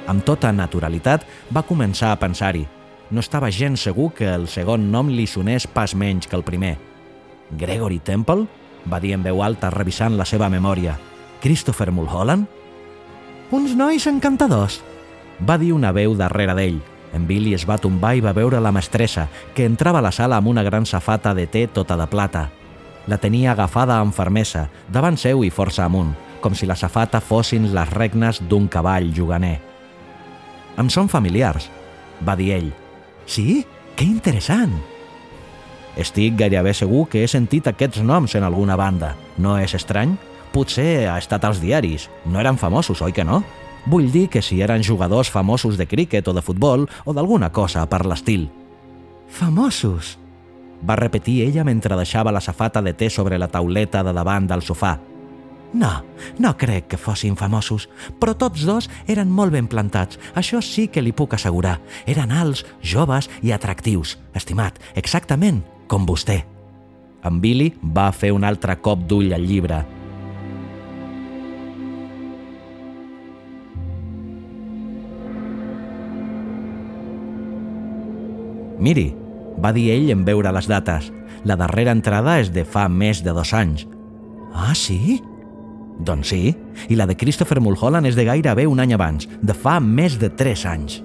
Amb 0.09 0.25
tota 0.25 0.51
naturalitat 0.53 1.27
va 1.53 1.67
començar 1.69 2.13
a 2.13 2.19
pensar-hi. 2.21 2.65
No 3.11 3.21
estava 3.21 3.51
gens 3.53 3.85
segur 3.85 4.11
que 4.17 4.29
el 4.29 4.49
segon 4.49 4.91
nom 4.93 5.09
li 5.13 5.27
sonés 5.29 5.67
pas 5.69 5.95
menys 5.95 6.27
que 6.27 6.37
el 6.37 6.45
primer. 6.45 6.77
Gregory 7.51 8.01
Temple? 8.01 8.47
va 8.89 9.01
dir 9.01 9.13
en 9.13 9.23
veu 9.23 9.43
alta 9.43 9.71
revisant 9.71 10.17
la 10.17 10.25
seva 10.25 10.49
memòria. 10.49 10.97
Christopher 11.43 11.91
Mulholland? 11.93 12.47
Uns 13.53 13.75
nois 13.77 14.07
encantadors, 14.07 14.81
va 15.41 15.59
dir 15.59 15.73
una 15.73 15.93
veu 15.93 16.15
darrere 16.17 16.55
d'ell. 16.57 16.81
En 17.17 17.25
Billy 17.27 17.55
es 17.57 17.65
va 17.69 17.79
tombar 17.81 18.15
i 18.17 18.25
va 18.25 18.35
veure 18.37 18.61
la 18.61 18.73
mestressa, 18.73 19.29
que 19.55 19.65
entrava 19.65 20.03
a 20.03 20.05
la 20.05 20.13
sala 20.13 20.37
amb 20.37 20.49
una 20.49 20.65
gran 20.65 20.85
safata 20.87 21.33
de 21.35 21.47
té 21.47 21.67
tota 21.67 21.97
de 21.97 22.07
plata. 22.07 22.49
La 23.09 23.17
tenia 23.17 23.53
agafada 23.53 23.97
amb 24.01 24.13
fermesa, 24.13 24.69
davant 24.93 25.17
seu 25.17 25.45
i 25.45 25.51
força 25.51 25.87
amunt, 25.87 26.13
com 26.41 26.55
si 26.55 26.69
la 26.69 26.77
safata 26.77 27.21
fossin 27.21 27.73
les 27.73 27.95
regnes 27.97 28.43
d'un 28.45 28.69
cavall 28.69 29.09
juganer. 29.17 29.68
Em 30.79 30.91
són 30.93 31.11
familiars, 31.11 31.67
va 32.25 32.37
dir 32.39 32.53
ell. 32.55 32.71
Sí? 33.27 33.65
Que 33.99 34.07
interessant! 34.07 34.77
Estic 35.99 36.37
gairebé 36.39 36.71
segur 36.79 37.09
que 37.11 37.25
he 37.25 37.29
sentit 37.31 37.67
aquests 37.67 38.05
noms 38.07 38.37
en 38.39 38.47
alguna 38.47 38.77
banda. 38.79 39.17
No 39.43 39.57
és 39.59 39.75
estrany? 39.75 40.15
Potser 40.55 41.09
ha 41.11 41.17
estat 41.19 41.43
als 41.45 41.59
diaris. 41.59 42.07
No 42.25 42.39
eren 42.39 42.61
famosos, 42.61 43.03
oi 43.03 43.13
que 43.13 43.27
no? 43.27 43.43
Vull 43.91 44.07
dir 44.13 44.29
que 44.31 44.43
si 44.43 44.61
eren 44.63 44.87
jugadors 44.87 45.31
famosos 45.31 45.77
de 45.79 45.89
críquet 45.91 46.29
o 46.29 46.35
de 46.37 46.43
futbol 46.43 46.87
o 47.05 47.15
d'alguna 47.17 47.51
cosa 47.51 47.83
per 47.91 48.05
l'estil. 48.07 48.47
Famosos? 49.29 50.17
Va 50.87 50.97
repetir 50.97 51.43
ella 51.43 51.65
mentre 51.67 51.99
deixava 51.99 52.31
la 52.31 52.41
safata 52.41 52.83
de 52.83 52.95
té 52.95 53.11
sobre 53.11 53.39
la 53.39 53.49
tauleta 53.51 54.05
de 54.07 54.15
davant 54.15 54.47
del 54.47 54.63
sofà. 54.63 54.95
No, 55.73 55.91
no 56.39 56.55
crec 56.57 56.87
que 56.89 57.01
fossin 57.01 57.37
famosos, 57.37 57.89
però 58.21 58.33
tots 58.39 58.65
dos 58.65 58.89
eren 59.07 59.29
molt 59.29 59.53
ben 59.53 59.69
plantats. 59.69 60.17
Això 60.35 60.63
sí 60.65 60.87
que 60.89 61.03
li 61.05 61.13
puc 61.13 61.37
assegurar. 61.37 61.77
Eren 62.09 62.33
alts, 62.33 62.65
joves 62.81 63.29
i 63.43 63.53
atractius. 63.53 64.17
Estimat, 64.35 64.81
exactament 64.97 65.61
com 65.89 66.09
vostè. 66.09 66.41
En 67.29 67.41
Billy 67.43 67.73
va 67.83 68.09
fer 68.13 68.33
un 68.33 68.47
altre 68.49 68.79
cop 68.81 69.05
d'ull 69.09 69.35
al 69.35 69.45
llibre. 69.45 69.83
Miri, 78.79 79.09
va 79.59 79.73
dir 79.75 79.89
ell 79.91 80.13
en 80.15 80.23
veure 80.25 80.53
les 80.55 80.69
dates. 80.71 81.11
La 81.45 81.59
darrera 81.59 81.93
entrada 81.93 82.39
és 82.41 82.53
de 82.55 82.65
fa 82.65 82.87
més 82.89 83.25
de 83.27 83.35
dos 83.35 83.53
anys. 83.53 83.85
Ah, 84.55 84.75
sí? 84.75 85.19
Doncs 85.99 86.31
sí, 86.31 86.55
i 86.89 86.97
la 86.97 87.09
de 87.11 87.17
Christopher 87.19 87.61
Mulholland 87.61 88.07
és 88.07 88.17
de 88.19 88.27
gairebé 88.29 88.69
un 88.71 88.81
any 88.81 88.95
abans, 88.95 89.27
de 89.43 89.55
fa 89.55 89.79
més 89.83 90.19
de 90.21 90.31
tres 90.31 90.65
anys. 90.67 91.03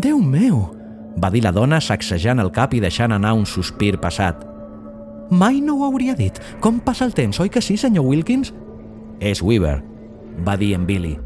Déu 0.00 0.22
meu! 0.24 0.80
va 1.20 1.30
dir 1.30 1.42
la 1.44 1.52
dona 1.52 1.80
sacsejant 1.82 2.40
el 2.40 2.52
cap 2.54 2.74
i 2.74 2.80
deixant 2.80 3.12
anar 3.12 3.34
un 3.36 3.46
sospir 3.46 3.96
passat. 4.00 4.44
Mai 5.30 5.60
no 5.62 5.76
ho 5.78 5.86
hauria 5.86 6.14
dit. 6.18 6.38
Com 6.60 6.80
passa 6.82 7.06
el 7.06 7.14
temps, 7.14 7.38
oi 7.40 7.50
que 7.52 7.62
sí, 7.62 7.76
senyor 7.78 8.06
Wilkins? 8.06 8.52
És 9.20 9.42
Weaver, 9.42 9.78
va 10.46 10.56
dir 10.56 10.74
en 10.74 10.86
Billy. 10.86 11.16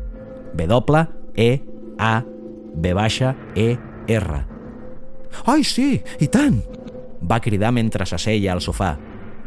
W, 0.55 1.05
E, 1.35 1.51
A, 1.99 2.23
B 2.75 2.93
baixa, 2.95 3.35
E, 3.55 3.77
R. 4.09 4.41
Ai, 5.47 5.65
sí, 5.65 6.03
i 6.21 6.29
tant! 6.29 6.61
Va 7.25 7.41
cridar 7.41 7.73
mentre 7.73 8.07
s'asseia 8.07 8.53
al 8.53 8.61
sofà. 8.61 8.95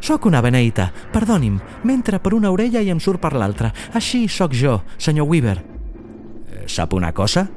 Soc 0.00 0.28
una 0.30 0.40
beneïta, 0.40 0.92
perdoni'm, 1.12 1.58
m'entra 1.82 2.20
per 2.22 2.32
una 2.36 2.52
orella 2.54 2.80
i 2.84 2.90
em 2.92 3.00
surt 3.02 3.20
per 3.20 3.32
l'altra. 3.34 3.72
Així 3.98 4.26
sóc 4.30 4.54
jo, 4.54 4.78
senyor 4.96 5.26
Weaver. 5.26 5.58
Eh, 5.58 6.68
sap 6.70 6.94
una 6.94 7.10
cosa? 7.12 7.48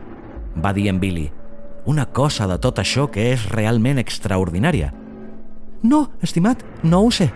Va 0.57 0.73
dir 0.73 0.87
en 0.89 0.99
Billy. 0.99 1.29
Una 1.85 2.07
cosa 2.09 2.47
de 2.49 2.57
tot 2.61 2.81
això 2.81 3.07
que 3.13 3.31
és 3.33 3.45
realment 3.53 4.01
extraordinària. 4.01 4.91
No, 5.83 6.11
estimat, 6.21 6.65
no 6.83 7.05
ho 7.05 7.13
sé. 7.13 7.31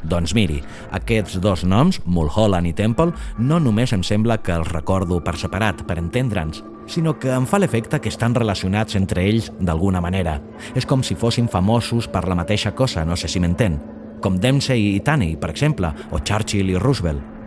Doncs 0.00 0.32
miri, 0.32 0.62
aquests 0.96 1.36
dos 1.42 1.66
noms, 1.66 2.00
Mulholland 2.06 2.70
i 2.70 2.72
Temple, 2.72 3.12
no 3.36 3.60
només 3.60 3.92
em 3.92 4.06
sembla 4.06 4.38
que 4.40 4.54
els 4.54 4.70
recordo 4.72 5.20
per 5.20 5.36
separat, 5.36 5.84
per 5.84 5.98
entendre'ns, 6.00 6.64
sinó 6.88 7.18
que 7.20 7.34
em 7.34 7.46
fa 7.46 7.60
l'efecte 7.60 8.00
que 8.00 8.08
estan 8.08 8.34
relacionats 8.34 8.96
entre 8.96 9.26
ells 9.28 9.52
d'alguna 9.60 10.00
manera. 10.00 10.40
És 10.74 10.86
com 10.86 11.04
si 11.04 11.18
fossin 11.18 11.50
famosos 11.50 12.08
per 12.08 12.26
la 12.26 12.38
mateixa 12.38 12.72
cosa, 12.74 13.04
no 13.04 13.18
sé 13.18 13.28
si 13.28 13.42
m'entén 13.42 13.99
com 14.20 14.38
Dempsey 14.38 14.96
i 14.96 15.00
Taney, 15.04 15.36
per 15.40 15.50
exemple, 15.50 15.90
o 16.10 16.20
Churchill 16.20 16.70
i 16.72 16.78
Roosevelt. 16.78 17.38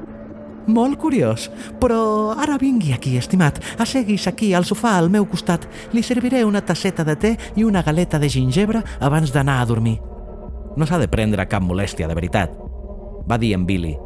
Molt 0.67 0.95
curiós, 0.95 1.49
però 1.81 2.31
ara 2.39 2.55
vingui 2.57 2.93
aquí, 2.95 3.17
estimat. 3.19 3.59
Asseguis 3.83 4.29
aquí 4.29 4.53
al 4.55 4.63
sofà 4.63 4.93
al 4.95 5.09
meu 5.11 5.25
costat. 5.27 5.67
Li 5.91 6.03
serviré 6.03 6.45
una 6.47 6.63
tasseta 6.63 7.03
de 7.03 7.17
te 7.19 7.33
i 7.59 7.65
una 7.67 7.83
galeta 7.83 8.19
de 8.19 8.29
gingebre 8.31 8.83
abans 8.99 9.33
d'anar 9.33 9.59
a 9.59 9.65
dormir. 9.67 9.97
No 10.77 10.87
s'ha 10.87 11.01
de 11.01 11.09
prendre 11.11 11.49
cap 11.51 11.63
molèstia, 11.63 12.07
de 12.07 12.15
veritat, 12.15 12.55
va 13.27 13.37
dir 13.37 13.53
en 13.57 13.67
Billy. 13.67 13.97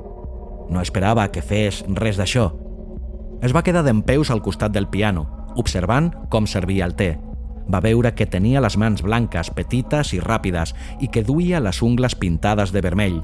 No 0.70 0.82
esperava 0.82 1.30
que 1.32 1.46
fes 1.46 1.84
res 1.88 2.18
d'això. 2.18 2.50
Es 3.46 3.54
va 3.54 3.64
quedar 3.64 3.86
d'empeus 3.86 4.34
al 4.34 4.42
costat 4.42 4.74
del 4.74 4.90
piano, 4.90 5.28
observant 5.56 6.10
com 6.34 6.50
servia 6.50 6.90
el 6.90 6.98
te 6.98 7.14
va 7.72 7.82
veure 7.84 8.14
que 8.16 8.26
tenia 8.26 8.62
les 8.64 8.78
mans 8.78 9.04
blanques, 9.04 9.52
petites 9.52 10.14
i 10.16 10.22
ràpides 10.24 10.74
i 11.02 11.12
que 11.12 11.24
duia 11.24 11.62
les 11.64 11.82
ungles 11.82 12.16
pintades 12.16 12.72
de 12.72 12.82
vermell. 12.82 13.22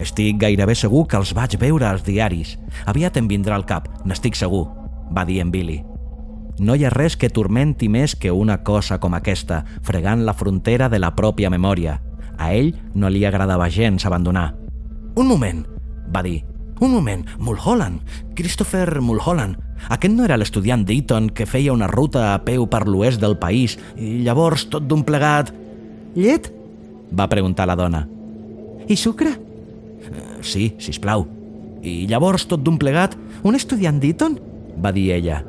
Estic 0.00 0.38
gairebé 0.40 0.74
segur 0.74 1.04
que 1.06 1.18
els 1.20 1.34
vaig 1.36 1.58
veure 1.60 1.86
als 1.86 2.04
diaris. 2.06 2.56
Aviat 2.88 3.18
em 3.20 3.28
vindrà 3.28 3.58
al 3.58 3.66
cap, 3.68 3.88
n'estic 4.08 4.38
segur, 4.38 4.64
va 5.12 5.26
dir 5.28 5.40
en 5.44 5.52
Billy. 5.52 5.82
No 6.60 6.74
hi 6.76 6.84
ha 6.84 6.92
res 6.92 7.16
que 7.16 7.30
turmenti 7.32 7.88
més 7.88 8.16
que 8.16 8.32
una 8.32 8.58
cosa 8.64 8.98
com 9.00 9.14
aquesta, 9.16 9.62
fregant 9.84 10.24
la 10.24 10.36
frontera 10.36 10.88
de 10.92 11.00
la 11.00 11.14
pròpia 11.16 11.52
memòria. 11.52 12.00
A 12.40 12.52
ell 12.56 12.74
no 12.94 13.08
li 13.08 13.24
agradava 13.28 13.68
gens 13.68 14.06
abandonar. 14.08 14.54
Un 15.16 15.28
moment, 15.28 15.64
va 16.08 16.24
dir. 16.24 16.49
Un 16.80 16.90
moment, 16.90 17.26
Mulholland, 17.38 18.00
Christopher 18.34 19.02
Mulholland. 19.04 19.58
Aquest 19.92 20.14
no 20.14 20.24
era 20.24 20.38
l'estudiant 20.40 20.80
d'Eton 20.88 21.28
que 21.36 21.44
feia 21.44 21.74
una 21.74 21.88
ruta 21.90 22.30
a 22.32 22.38
peu 22.44 22.64
per 22.72 22.86
l'oest 22.88 23.20
del 23.20 23.36
país 23.40 23.76
i 24.00 24.22
llavors 24.24 24.64
tot 24.72 24.88
d'un 24.88 25.04
plegat... 25.04 25.52
Llet? 26.16 26.48
Va 27.12 27.28
preguntar 27.28 27.68
la 27.68 27.76
dona. 27.76 28.00
I 28.88 28.96
sucre? 28.96 29.34
Uh, 29.36 30.40
sí, 30.40 30.72
si 30.80 30.96
plau. 31.04 31.26
I 31.84 32.08
llavors 32.08 32.48
tot 32.48 32.64
d'un 32.64 32.80
plegat, 32.80 33.14
un 33.44 33.60
estudiant 33.60 34.00
d'Eton? 34.00 34.40
Va 34.80 34.92
dir 34.96 35.10
ella. 35.20 35.42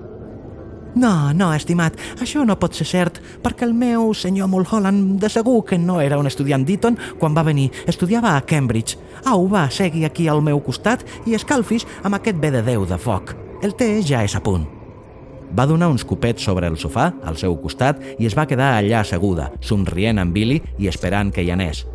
No, 0.95 1.31
no, 1.31 1.53
estimat, 1.55 1.95
això 2.19 2.43
no 2.43 2.57
pot 2.59 2.75
ser 2.75 2.85
cert, 2.89 3.21
perquè 3.43 3.63
el 3.63 3.71
meu 3.77 4.09
senyor 4.17 4.49
Mulholland 4.51 5.21
de 5.21 5.29
segur 5.31 5.61
que 5.69 5.77
no 5.79 6.01
era 6.03 6.17
un 6.19 6.27
estudiant 6.27 6.65
d'Eton 6.67 6.97
quan 7.19 7.37
va 7.37 7.45
venir. 7.47 7.69
Estudiava 7.87 8.35
a 8.35 8.41
Cambridge. 8.43 8.97
Au, 9.23 9.47
va, 9.47 9.69
segui 9.71 10.03
aquí 10.03 10.27
al 10.27 10.43
meu 10.43 10.59
costat 10.59 11.05
i 11.25 11.37
escalfis 11.37 11.87
amb 12.03 12.19
aquest 12.19 12.41
bé 12.43 12.51
de 12.51 12.63
Déu 12.65 12.83
de 12.89 12.99
foc. 12.99 13.35
El 13.63 13.77
té 13.79 14.01
ja 14.03 14.25
és 14.25 14.35
a 14.35 14.43
punt. 14.43 14.67
Va 15.55 15.67
donar 15.67 15.89
uns 15.91 16.03
copets 16.07 16.43
sobre 16.43 16.67
el 16.67 16.77
sofà, 16.79 17.11
al 17.23 17.39
seu 17.39 17.55
costat, 17.59 18.03
i 18.19 18.27
es 18.27 18.35
va 18.35 18.47
quedar 18.47 18.73
allà 18.75 19.01
asseguda, 19.01 19.49
somrient 19.63 20.19
amb 20.19 20.35
Billy 20.35 20.61
i 20.79 20.91
esperant 20.91 21.31
que 21.31 21.43
hi 21.43 21.51
anés. 21.55 21.85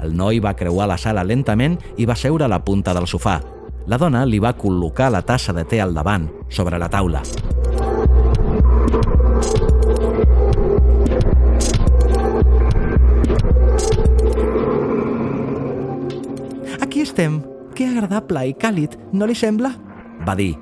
El 0.00 0.14
noi 0.16 0.40
va 0.42 0.56
creuar 0.58 0.88
la 0.90 0.98
sala 0.98 1.26
lentament 1.26 1.78
i 1.98 2.06
va 2.06 2.18
seure 2.18 2.46
a 2.46 2.50
la 2.50 2.62
punta 2.64 2.94
del 2.96 3.06
sofà. 3.10 3.40
La 3.86 3.98
dona 3.98 4.24
li 4.26 4.38
va 4.42 4.56
col·locar 4.58 5.10
la 5.10 5.22
tassa 5.22 5.54
de 5.54 5.66
te 5.66 5.80
al 5.82 5.94
davant, 5.94 6.30
sobre 6.48 6.78
la 6.78 6.88
taula. 6.88 7.22
Estem. 17.20 17.42
Que 17.76 17.86
agradable 17.86 18.46
i 18.48 18.54
càlid, 18.56 18.96
no 19.12 19.26
li 19.28 19.34
sembla? 19.36 19.74
Va 20.26 20.34
dir. 20.36 20.54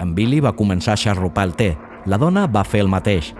En 0.00 0.14
Billy 0.16 0.40
va 0.40 0.56
començar 0.56 0.94
a 0.94 1.00
xarrupar 1.00 1.44
el 1.44 1.54
te. 1.54 1.76
La 2.08 2.16
dona 2.16 2.46
va 2.48 2.64
fer 2.64 2.80
el 2.80 2.88
mateix. 2.88 3.34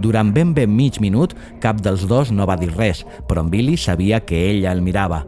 Durant 0.00 0.32
ben 0.32 0.54
bé 0.54 0.66
mig 0.66 0.96
minut, 1.00 1.34
cap 1.60 1.80
dels 1.84 2.06
dos 2.08 2.32
no 2.32 2.46
va 2.48 2.56
dir 2.56 2.70
res, 2.72 3.04
però 3.28 3.44
en 3.44 3.50
Billy 3.52 3.76
sabia 3.76 4.20
que 4.24 4.48
ella 4.50 4.72
el 4.72 4.80
mirava. 4.80 5.26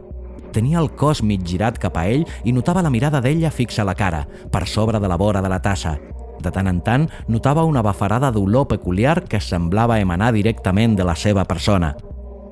Tenia 0.51 0.79
el 0.81 0.89
cos 0.97 1.21
mig 1.21 1.45
girat 1.45 1.77
cap 1.77 1.97
a 1.97 2.07
ell 2.09 2.25
i 2.43 2.53
notava 2.53 2.81
la 2.81 2.89
mirada 2.89 3.21
d'ella 3.21 3.53
fixa 3.53 3.83
a 3.83 3.85
la 3.85 3.95
cara, 3.95 4.25
per 4.49 4.65
sobre 4.65 4.99
de 4.99 5.07
la 5.07 5.17
vora 5.17 5.41
de 5.45 5.49
la 5.49 5.61
tassa. 5.61 5.99
De 6.41 6.49
tant 6.49 6.67
en 6.67 6.81
tant, 6.81 7.09
notava 7.27 7.65
una 7.69 7.83
bafarada 7.85 8.31
d'olor 8.31 8.67
peculiar 8.67 9.27
que 9.29 9.41
semblava 9.41 9.99
emanar 9.99 10.33
directament 10.33 10.97
de 10.97 11.05
la 11.05 11.15
seva 11.15 11.45
persona. 11.45 11.93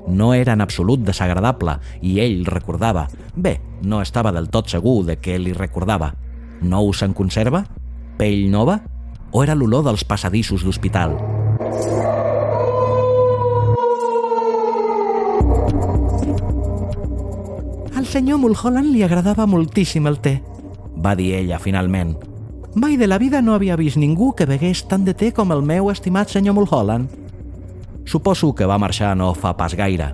No 0.08 0.34
era 0.34 0.54
en 0.54 0.62
absolut 0.64 1.04
desagradable 1.04 1.78
i 2.02 2.20
ell 2.24 2.46
recordava. 2.48 3.08
Bé, 3.36 3.58
no 3.84 4.02
estava 4.02 4.32
del 4.32 4.48
tot 4.50 4.72
segur 4.72 5.04
de 5.06 5.18
què 5.20 5.36
li 5.40 5.54
recordava. 5.54 6.14
Nous 6.62 7.04
en 7.04 7.14
conserva? 7.14 7.66
Pell 8.18 8.48
nova? 8.50 8.80
O 9.32 9.44
era 9.44 9.56
l'olor 9.56 9.84
dels 9.86 10.06
passadissos 10.08 10.64
d'hospital? 10.64 11.18
Al 17.98 18.06
senyor 18.08 18.40
Mulholland 18.40 18.94
li 18.94 19.04
agradava 19.04 19.46
moltíssim 19.46 20.08
el 20.08 20.22
te. 20.24 20.40
Va 20.98 21.14
dir 21.20 21.34
ella, 21.36 21.60
finalment. 21.60 22.16
Mai 22.78 22.96
de 22.98 23.08
la 23.08 23.18
vida 23.18 23.42
no 23.42 23.54
havia 23.54 23.76
vist 23.76 23.98
ningú 23.98 24.32
que 24.38 24.46
begués 24.46 24.84
tant 24.88 25.06
de 25.06 25.14
te 25.18 25.32
com 25.34 25.52
el 25.52 25.64
meu 25.66 25.92
estimat 25.92 26.30
senyor 26.30 26.56
Mulholland. 26.56 27.27
Suposo 28.08 28.54
que 28.56 28.66
va 28.66 28.80
marxar 28.80 29.18
no 29.20 29.34
fa 29.36 29.58
pas 29.60 29.74
gaire. 29.76 30.14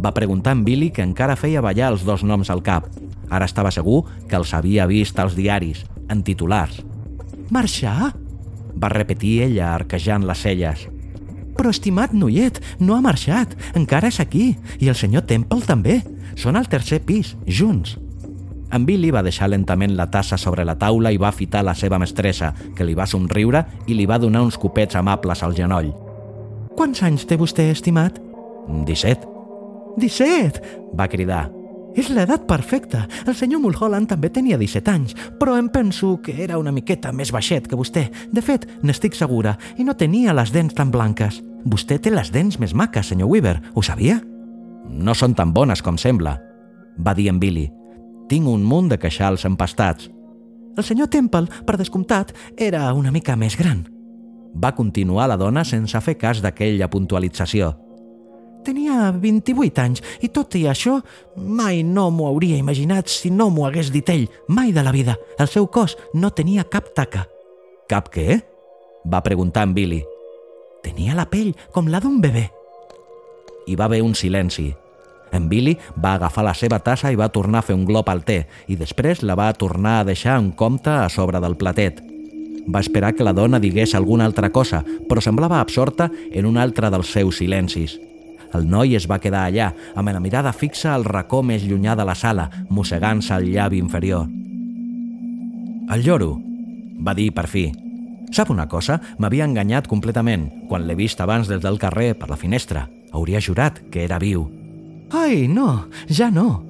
Va 0.00 0.14
preguntar 0.16 0.54
en 0.56 0.64
Billy 0.64 0.88
que 0.90 1.04
encara 1.04 1.36
feia 1.36 1.60
ballar 1.60 1.90
els 1.92 2.04
dos 2.08 2.24
noms 2.24 2.48
al 2.48 2.62
cap. 2.64 2.88
Ara 3.28 3.44
estava 3.44 3.72
segur 3.74 4.06
que 4.28 4.38
els 4.40 4.54
havia 4.56 4.86
vist 4.88 5.18
als 5.20 5.36
diaris, 5.36 5.84
en 6.08 6.22
titulars. 6.24 6.80
Marxar? 7.52 8.14
Va 8.76 8.88
repetir 8.88 9.42
ella, 9.44 9.74
arquejant 9.74 10.24
les 10.24 10.40
celles. 10.40 10.86
Però, 11.56 11.68
estimat 11.72 12.16
noiet, 12.16 12.62
no 12.80 12.96
ha 12.96 13.04
marxat. 13.04 13.52
Encara 13.76 14.08
és 14.08 14.20
aquí. 14.20 14.56
I 14.80 14.88
el 14.88 14.96
senyor 14.96 15.28
Temple 15.28 15.60
també. 15.68 16.00
Són 16.40 16.56
al 16.56 16.68
tercer 16.72 17.02
pis, 17.04 17.34
junts. 17.44 17.98
En 18.72 18.88
Billy 18.88 19.12
va 19.12 19.24
deixar 19.24 19.48
lentament 19.52 19.92
la 19.96 20.08
tassa 20.10 20.40
sobre 20.40 20.64
la 20.64 20.76
taula 20.76 21.12
i 21.12 21.20
va 21.20 21.36
fitar 21.36 21.64
la 21.64 21.76
seva 21.76 22.00
mestressa, 22.00 22.54
que 22.76 22.84
li 22.84 22.96
va 22.96 23.06
somriure 23.06 23.64
i 23.86 23.94
li 23.94 24.08
va 24.08 24.20
donar 24.20 24.44
uns 24.44 24.56
copets 24.60 24.96
amables 24.96 25.44
al 25.44 25.56
genoll. 25.56 26.05
Quants 26.76 27.00
anys 27.06 27.22
té 27.24 27.38
vostè, 27.40 27.70
estimat? 27.72 28.18
17. 28.68 29.24
17! 29.96 30.60
Va 30.92 31.06
cridar. 31.08 31.46
És 31.96 32.10
l'edat 32.12 32.42
perfecta. 32.44 33.06
El 33.24 33.32
senyor 33.38 33.62
Mulholland 33.62 34.10
també 34.10 34.28
tenia 34.28 34.58
17 34.60 34.92
anys, 34.92 35.14
però 35.40 35.54
em 35.56 35.70
penso 35.72 36.18
que 36.20 36.34
era 36.44 36.58
una 36.60 36.74
miqueta 36.76 37.14
més 37.16 37.32
baixet 37.32 37.70
que 37.70 37.78
vostè. 37.80 38.04
De 38.28 38.44
fet, 38.44 38.68
n'estic 38.84 39.16
segura, 39.16 39.56
i 39.80 39.88
no 39.88 39.96
tenia 39.96 40.36
les 40.36 40.52
dents 40.52 40.76
tan 40.76 40.92
blanques. 40.92 41.40
Vostè 41.64 41.96
té 41.96 42.12
les 42.12 42.28
dents 42.34 42.60
més 42.60 42.76
maques, 42.76 43.08
senyor 43.08 43.32
Weaver, 43.32 43.56
ho 43.72 43.80
sabia? 43.80 44.20
No 44.92 45.16
són 45.16 45.32
tan 45.34 45.56
bones 45.56 45.80
com 45.80 45.96
sembla, 45.96 46.36
va 47.00 47.16
dir 47.16 47.30
en 47.32 47.40
Billy. 47.40 47.70
Tinc 48.28 48.52
un 48.52 48.60
munt 48.68 48.92
de 48.92 49.00
queixals 49.00 49.48
empastats. 49.48 50.12
El 50.76 50.84
senyor 50.84 51.08
Temple, 51.08 51.48
per 51.64 51.80
descomptat, 51.80 52.36
era 52.60 52.92
una 52.92 53.10
mica 53.10 53.40
més 53.40 53.56
gran. 53.56 53.86
Va 54.62 54.74
continuar 54.74 55.28
la 55.28 55.36
dona 55.36 55.64
sense 55.64 56.00
fer 56.00 56.16
cas 56.20 56.40
d'aquella 56.44 56.88
puntualització. 56.92 57.74
Tenia 58.66 59.12
28 59.14 59.82
anys 59.82 60.02
i 60.26 60.30
tot 60.34 60.56
i 60.58 60.64
això 60.66 60.96
mai 61.36 61.84
no 61.86 62.08
m'ho 62.10 62.26
hauria 62.26 62.58
imaginat 62.58 63.12
si 63.12 63.30
no 63.30 63.46
m'ho 63.50 63.66
hagués 63.68 63.92
dit 63.94 64.08
ell, 64.10 64.26
mai 64.48 64.72
de 64.74 64.82
la 64.82 64.94
vida. 64.94 65.14
El 65.38 65.46
seu 65.52 65.68
cos 65.70 65.94
no 66.14 66.32
tenia 66.34 66.64
cap 66.64 66.90
taca. 66.96 67.26
Cap 67.86 68.10
què? 68.10 68.40
Va 69.06 69.22
preguntar 69.22 69.68
en 69.68 69.76
Billy. 69.76 70.00
Tenia 70.82 71.14
la 71.14 71.28
pell 71.30 71.52
com 71.70 71.86
la 71.92 72.00
d'un 72.02 72.18
bebè. 72.22 72.48
Hi 73.66 73.78
va 73.78 73.86
haver 73.86 74.02
un 74.02 74.18
silenci. 74.18 74.72
En 75.36 75.48
Billy 75.50 75.76
va 76.02 76.16
agafar 76.16 76.44
la 76.46 76.54
seva 76.54 76.80
tassa 76.82 77.12
i 77.12 77.18
va 77.18 77.30
tornar 77.30 77.62
a 77.62 77.66
fer 77.66 77.76
un 77.76 77.86
glop 77.86 78.08
al 78.10 78.24
te 78.26 78.40
i 78.66 78.78
després 78.78 79.22
la 79.22 79.38
va 79.38 79.52
tornar 79.54 80.00
a 80.00 80.04
deixar 80.10 80.40
en 80.40 80.50
compte 80.50 80.90
a 80.90 81.08
sobre 81.12 81.42
del 81.42 81.58
platet. 81.58 82.15
Va 82.66 82.82
esperar 82.82 83.14
que 83.14 83.24
la 83.24 83.34
dona 83.36 83.60
digués 83.62 83.94
alguna 83.94 84.26
altra 84.26 84.50
cosa, 84.50 84.82
però 85.08 85.22
semblava 85.22 85.60
absorta 85.60 86.10
en 86.32 86.46
un 86.46 86.58
altre 86.58 86.90
dels 86.90 87.12
seus 87.12 87.38
silencis. 87.38 87.96
El 88.54 88.66
noi 88.70 88.96
es 88.96 89.06
va 89.10 89.20
quedar 89.22 89.44
allà, 89.46 89.72
amb 89.94 90.10
la 90.10 90.22
mirada 90.22 90.52
fixa 90.52 90.94
al 90.94 91.04
racó 91.04 91.42
més 91.42 91.64
llunyà 91.66 91.96
de 91.98 92.06
la 92.06 92.14
sala, 92.14 92.48
mossegant-se 92.70 93.34
el 93.36 93.50
llavi 93.52 93.78
inferior. 93.82 94.26
El 95.94 96.02
lloro, 96.02 96.36
va 96.98 97.14
dir 97.14 97.30
per 97.34 97.46
fi. 97.46 97.68
Sap 98.34 98.50
una 98.50 98.66
cosa? 98.66 98.98
M'havia 99.22 99.46
enganyat 99.46 99.86
completament 99.86 100.48
quan 100.70 100.86
l'he 100.86 100.96
vist 100.98 101.20
abans 101.22 101.46
des 101.48 101.62
del 101.62 101.78
carrer 101.78 102.14
per 102.18 102.30
la 102.30 102.38
finestra. 102.40 102.88
Hauria 103.12 103.40
jurat 103.40 103.78
que 103.92 104.02
era 104.04 104.18
viu. 104.18 104.48
Ai, 105.14 105.46
no, 105.46 105.86
ja 106.10 106.30
no. 106.30 106.64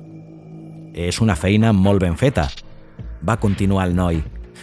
És 0.92 1.20
una 1.20 1.36
feina 1.36 1.72
molt 1.72 2.02
ben 2.04 2.16
feta, 2.16 2.48
va 3.26 3.38
continuar 3.40 3.86
el 3.88 3.96
noi. 3.96 4.20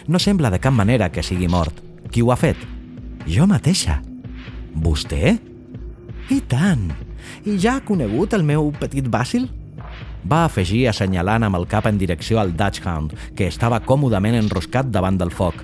No 0.08 0.20
sembla 0.20 0.52
de 0.52 0.60
cap 0.60 0.74
manera 0.74 1.12
que 1.12 1.24
sigui 1.24 1.48
mort. 1.48 1.80
Qui 2.12 2.22
ho 2.22 2.32
ha 2.32 2.38
fet? 2.38 2.60
Jo 3.28 3.48
mateixa. 3.48 4.02
Vostè? 4.74 5.38
I 6.30 6.40
tant. 6.50 6.90
I 7.46 7.58
ja 7.60 7.78
ha 7.78 7.86
conegut 7.86 8.34
el 8.36 8.44
meu 8.44 8.72
petit 8.80 9.08
Bàsil? 9.08 9.48
Va 10.24 10.46
afegir 10.46 10.86
assenyalant 10.88 11.44
amb 11.48 11.60
el 11.60 11.68
cap 11.68 11.88
en 11.90 11.98
direcció 12.00 12.40
al 12.40 12.54
Dutchhound, 12.56 13.14
que 13.36 13.48
estava 13.52 13.82
còmodament 13.84 14.38
enroscat 14.40 14.92
davant 14.92 15.20
del 15.20 15.32
foc. 15.32 15.64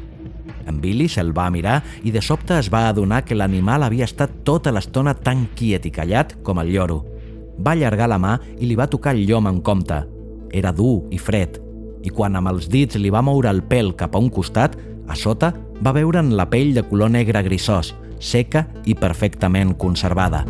En 0.68 0.82
Billy 0.84 1.08
se'l 1.10 1.32
va 1.36 1.50
mirar 1.50 1.80
i 2.06 2.12
de 2.12 2.22
sobte 2.22 2.58
es 2.60 2.70
va 2.72 2.88
adonar 2.90 3.24
que 3.26 3.38
l'animal 3.38 3.84
havia 3.84 4.06
estat 4.06 4.44
tota 4.46 4.74
l'estona 4.76 5.16
tan 5.16 5.48
quiet 5.56 5.88
i 5.88 5.94
callat 5.96 6.36
com 6.44 6.60
el 6.62 6.74
lloro. 6.76 7.02
Va 7.60 7.74
allargar 7.74 8.10
la 8.12 8.20
mà 8.22 8.36
i 8.60 8.68
li 8.68 8.78
va 8.78 8.90
tocar 8.92 9.16
el 9.16 9.26
llom 9.26 9.48
en 9.48 9.62
compte. 9.62 10.04
Era 10.52 10.72
dur 10.76 11.08
i 11.12 11.18
fred, 11.18 11.58
i 12.04 12.12
quan 12.14 12.38
amb 12.40 12.52
els 12.52 12.70
dits 12.72 13.00
li 13.00 13.12
va 13.12 13.24
moure 13.26 13.50
el 13.52 13.64
pèl 13.66 13.94
cap 13.98 14.16
a 14.16 14.22
un 14.22 14.30
costat, 14.32 14.78
a 15.10 15.16
sota 15.18 15.54
va 15.84 15.96
veure'n 15.96 16.36
la 16.38 16.48
pell 16.50 16.74
de 16.76 16.84
color 16.88 17.12
negre 17.12 17.44
grisós, 17.44 17.94
seca 18.20 18.68
i 18.86 18.96
perfectament 18.96 19.76
conservada. 19.80 20.46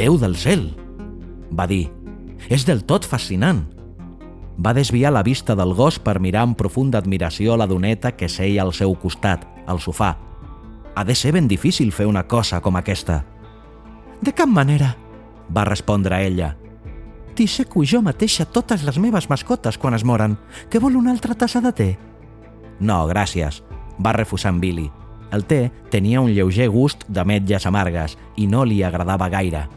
Déu 0.00 0.16
del 0.16 0.36
cel, 0.38 0.70
va 1.52 1.66
dir. 1.68 1.90
És 2.48 2.64
del 2.64 2.80
tot 2.88 3.04
fascinant. 3.04 3.66
Va 4.58 4.74
desviar 4.74 5.12
la 5.12 5.22
vista 5.22 5.54
del 5.56 5.74
gos 5.74 5.98
per 5.98 6.20
mirar 6.20 6.42
amb 6.46 6.56
profunda 6.58 6.98
admiració 6.98 7.56
la 7.56 7.66
doneta 7.66 8.12
que 8.16 8.28
seia 8.28 8.62
al 8.62 8.72
seu 8.74 8.94
costat, 8.94 9.46
al 9.66 9.80
sofà. 9.80 10.16
Ha 10.94 11.04
de 11.04 11.14
ser 11.14 11.32
ben 11.32 11.48
difícil 11.48 11.92
fer 11.92 12.06
una 12.06 12.26
cosa 12.26 12.60
com 12.60 12.76
aquesta. 12.76 13.24
De 14.20 14.32
cap 14.36 14.48
manera, 14.48 14.96
va 15.56 15.64
respondre 15.64 16.18
ella. 16.26 16.56
Disseco 17.36 17.80
jo 17.88 18.02
mateixa 18.04 18.44
totes 18.44 18.82
les 18.84 18.98
meves 19.00 19.30
mascotes 19.30 19.78
quan 19.78 19.94
es 19.96 20.04
moren. 20.04 20.36
Que 20.68 20.78
vol 20.78 20.98
una 20.98 21.10
altra 21.14 21.34
tassa 21.34 21.62
de 21.64 21.72
te? 21.72 21.90
No, 22.80 23.06
gràcies, 23.08 23.62
va 23.96 24.12
refusar 24.12 24.52
en 24.52 24.60
Billy. 24.60 24.90
El 25.32 25.46
te 25.46 25.70
tenia 25.90 26.20
un 26.20 26.34
lleuger 26.34 26.68
gust 26.68 27.06
de 27.08 27.24
metlles 27.24 27.64
amargues 27.66 28.18
i 28.36 28.48
no 28.50 28.64
li 28.66 28.82
agradava 28.82 29.30
gaire. 29.32 29.68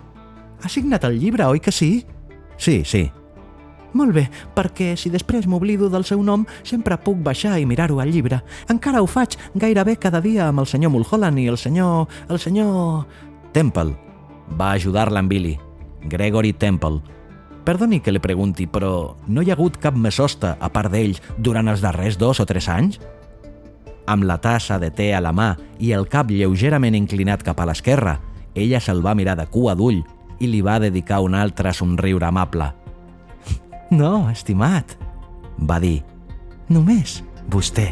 Ha 0.64 0.70
signat 0.70 1.06
el 1.08 1.20
llibre, 1.20 1.46
oi 1.46 1.60
que 1.60 1.72
sí? 1.72 2.06
Sí, 2.58 2.82
sí. 2.84 3.12
Molt 3.94 4.14
bé, 4.16 4.24
perquè 4.56 4.94
si 4.98 5.12
després 5.14 5.46
m'oblido 5.46 5.90
del 5.94 6.06
seu 6.06 6.24
nom, 6.26 6.48
sempre 6.66 6.98
puc 6.98 7.20
baixar 7.22 7.60
i 7.62 7.68
mirar-ho 7.70 8.00
al 8.02 8.10
llibre. 8.14 8.42
Encara 8.70 9.04
ho 9.04 9.08
faig 9.08 9.38
gairebé 9.54 9.98
cada 10.02 10.22
dia 10.22 10.48
amb 10.50 10.64
el 10.64 10.70
senyor 10.70 10.92
Mulholland 10.94 11.40
i 11.40 11.48
el 11.52 11.58
senyor... 11.62 12.08
el 12.30 12.42
senyor... 12.42 13.06
Temple. 13.54 13.94
Va 14.58 14.72
ajudar-la 14.74 15.22
en 15.22 15.30
Billy. 15.30 15.58
Gregory 16.10 16.54
Temple. 16.54 17.02
Perdoni 17.64 18.02
que 18.04 18.12
li 18.12 18.20
pregunti, 18.20 18.66
però 18.68 19.16
no 19.30 19.42
hi 19.42 19.52
ha 19.52 19.56
hagut 19.56 19.78
cap 19.80 19.96
mesosta, 19.96 20.58
a 20.60 20.68
part 20.74 20.92
d'ell, 20.92 21.16
durant 21.38 21.70
els 21.72 21.86
darrers 21.86 22.18
dos 22.20 22.42
o 22.44 22.48
tres 22.50 22.68
anys? 22.68 23.00
Amb 24.10 24.26
la 24.28 24.42
tassa 24.44 24.82
de 24.82 24.90
te 24.92 25.14
a 25.16 25.22
la 25.24 25.32
mà 25.32 25.54
i 25.80 25.94
el 25.96 26.10
cap 26.12 26.34
lleugerament 26.34 26.98
inclinat 26.98 27.46
cap 27.46 27.62
a 27.62 27.70
l'esquerra, 27.70 28.18
ella 28.54 28.82
se'l 28.84 29.06
va 29.06 29.16
mirar 29.16 29.38
de 29.40 29.48
cua 29.48 29.78
d'ull 29.80 30.02
i 30.44 30.50
li 30.50 30.60
va 30.66 30.82
dedicar 30.82 31.22
un 31.24 31.38
altre 31.40 31.72
somriure 31.72 32.28
amable. 32.28 32.74
No, 33.94 34.28
estimat, 34.32 34.98
Va 35.70 35.78
dir, 35.80 36.02
només 36.74 37.22
vostè. 37.54 37.92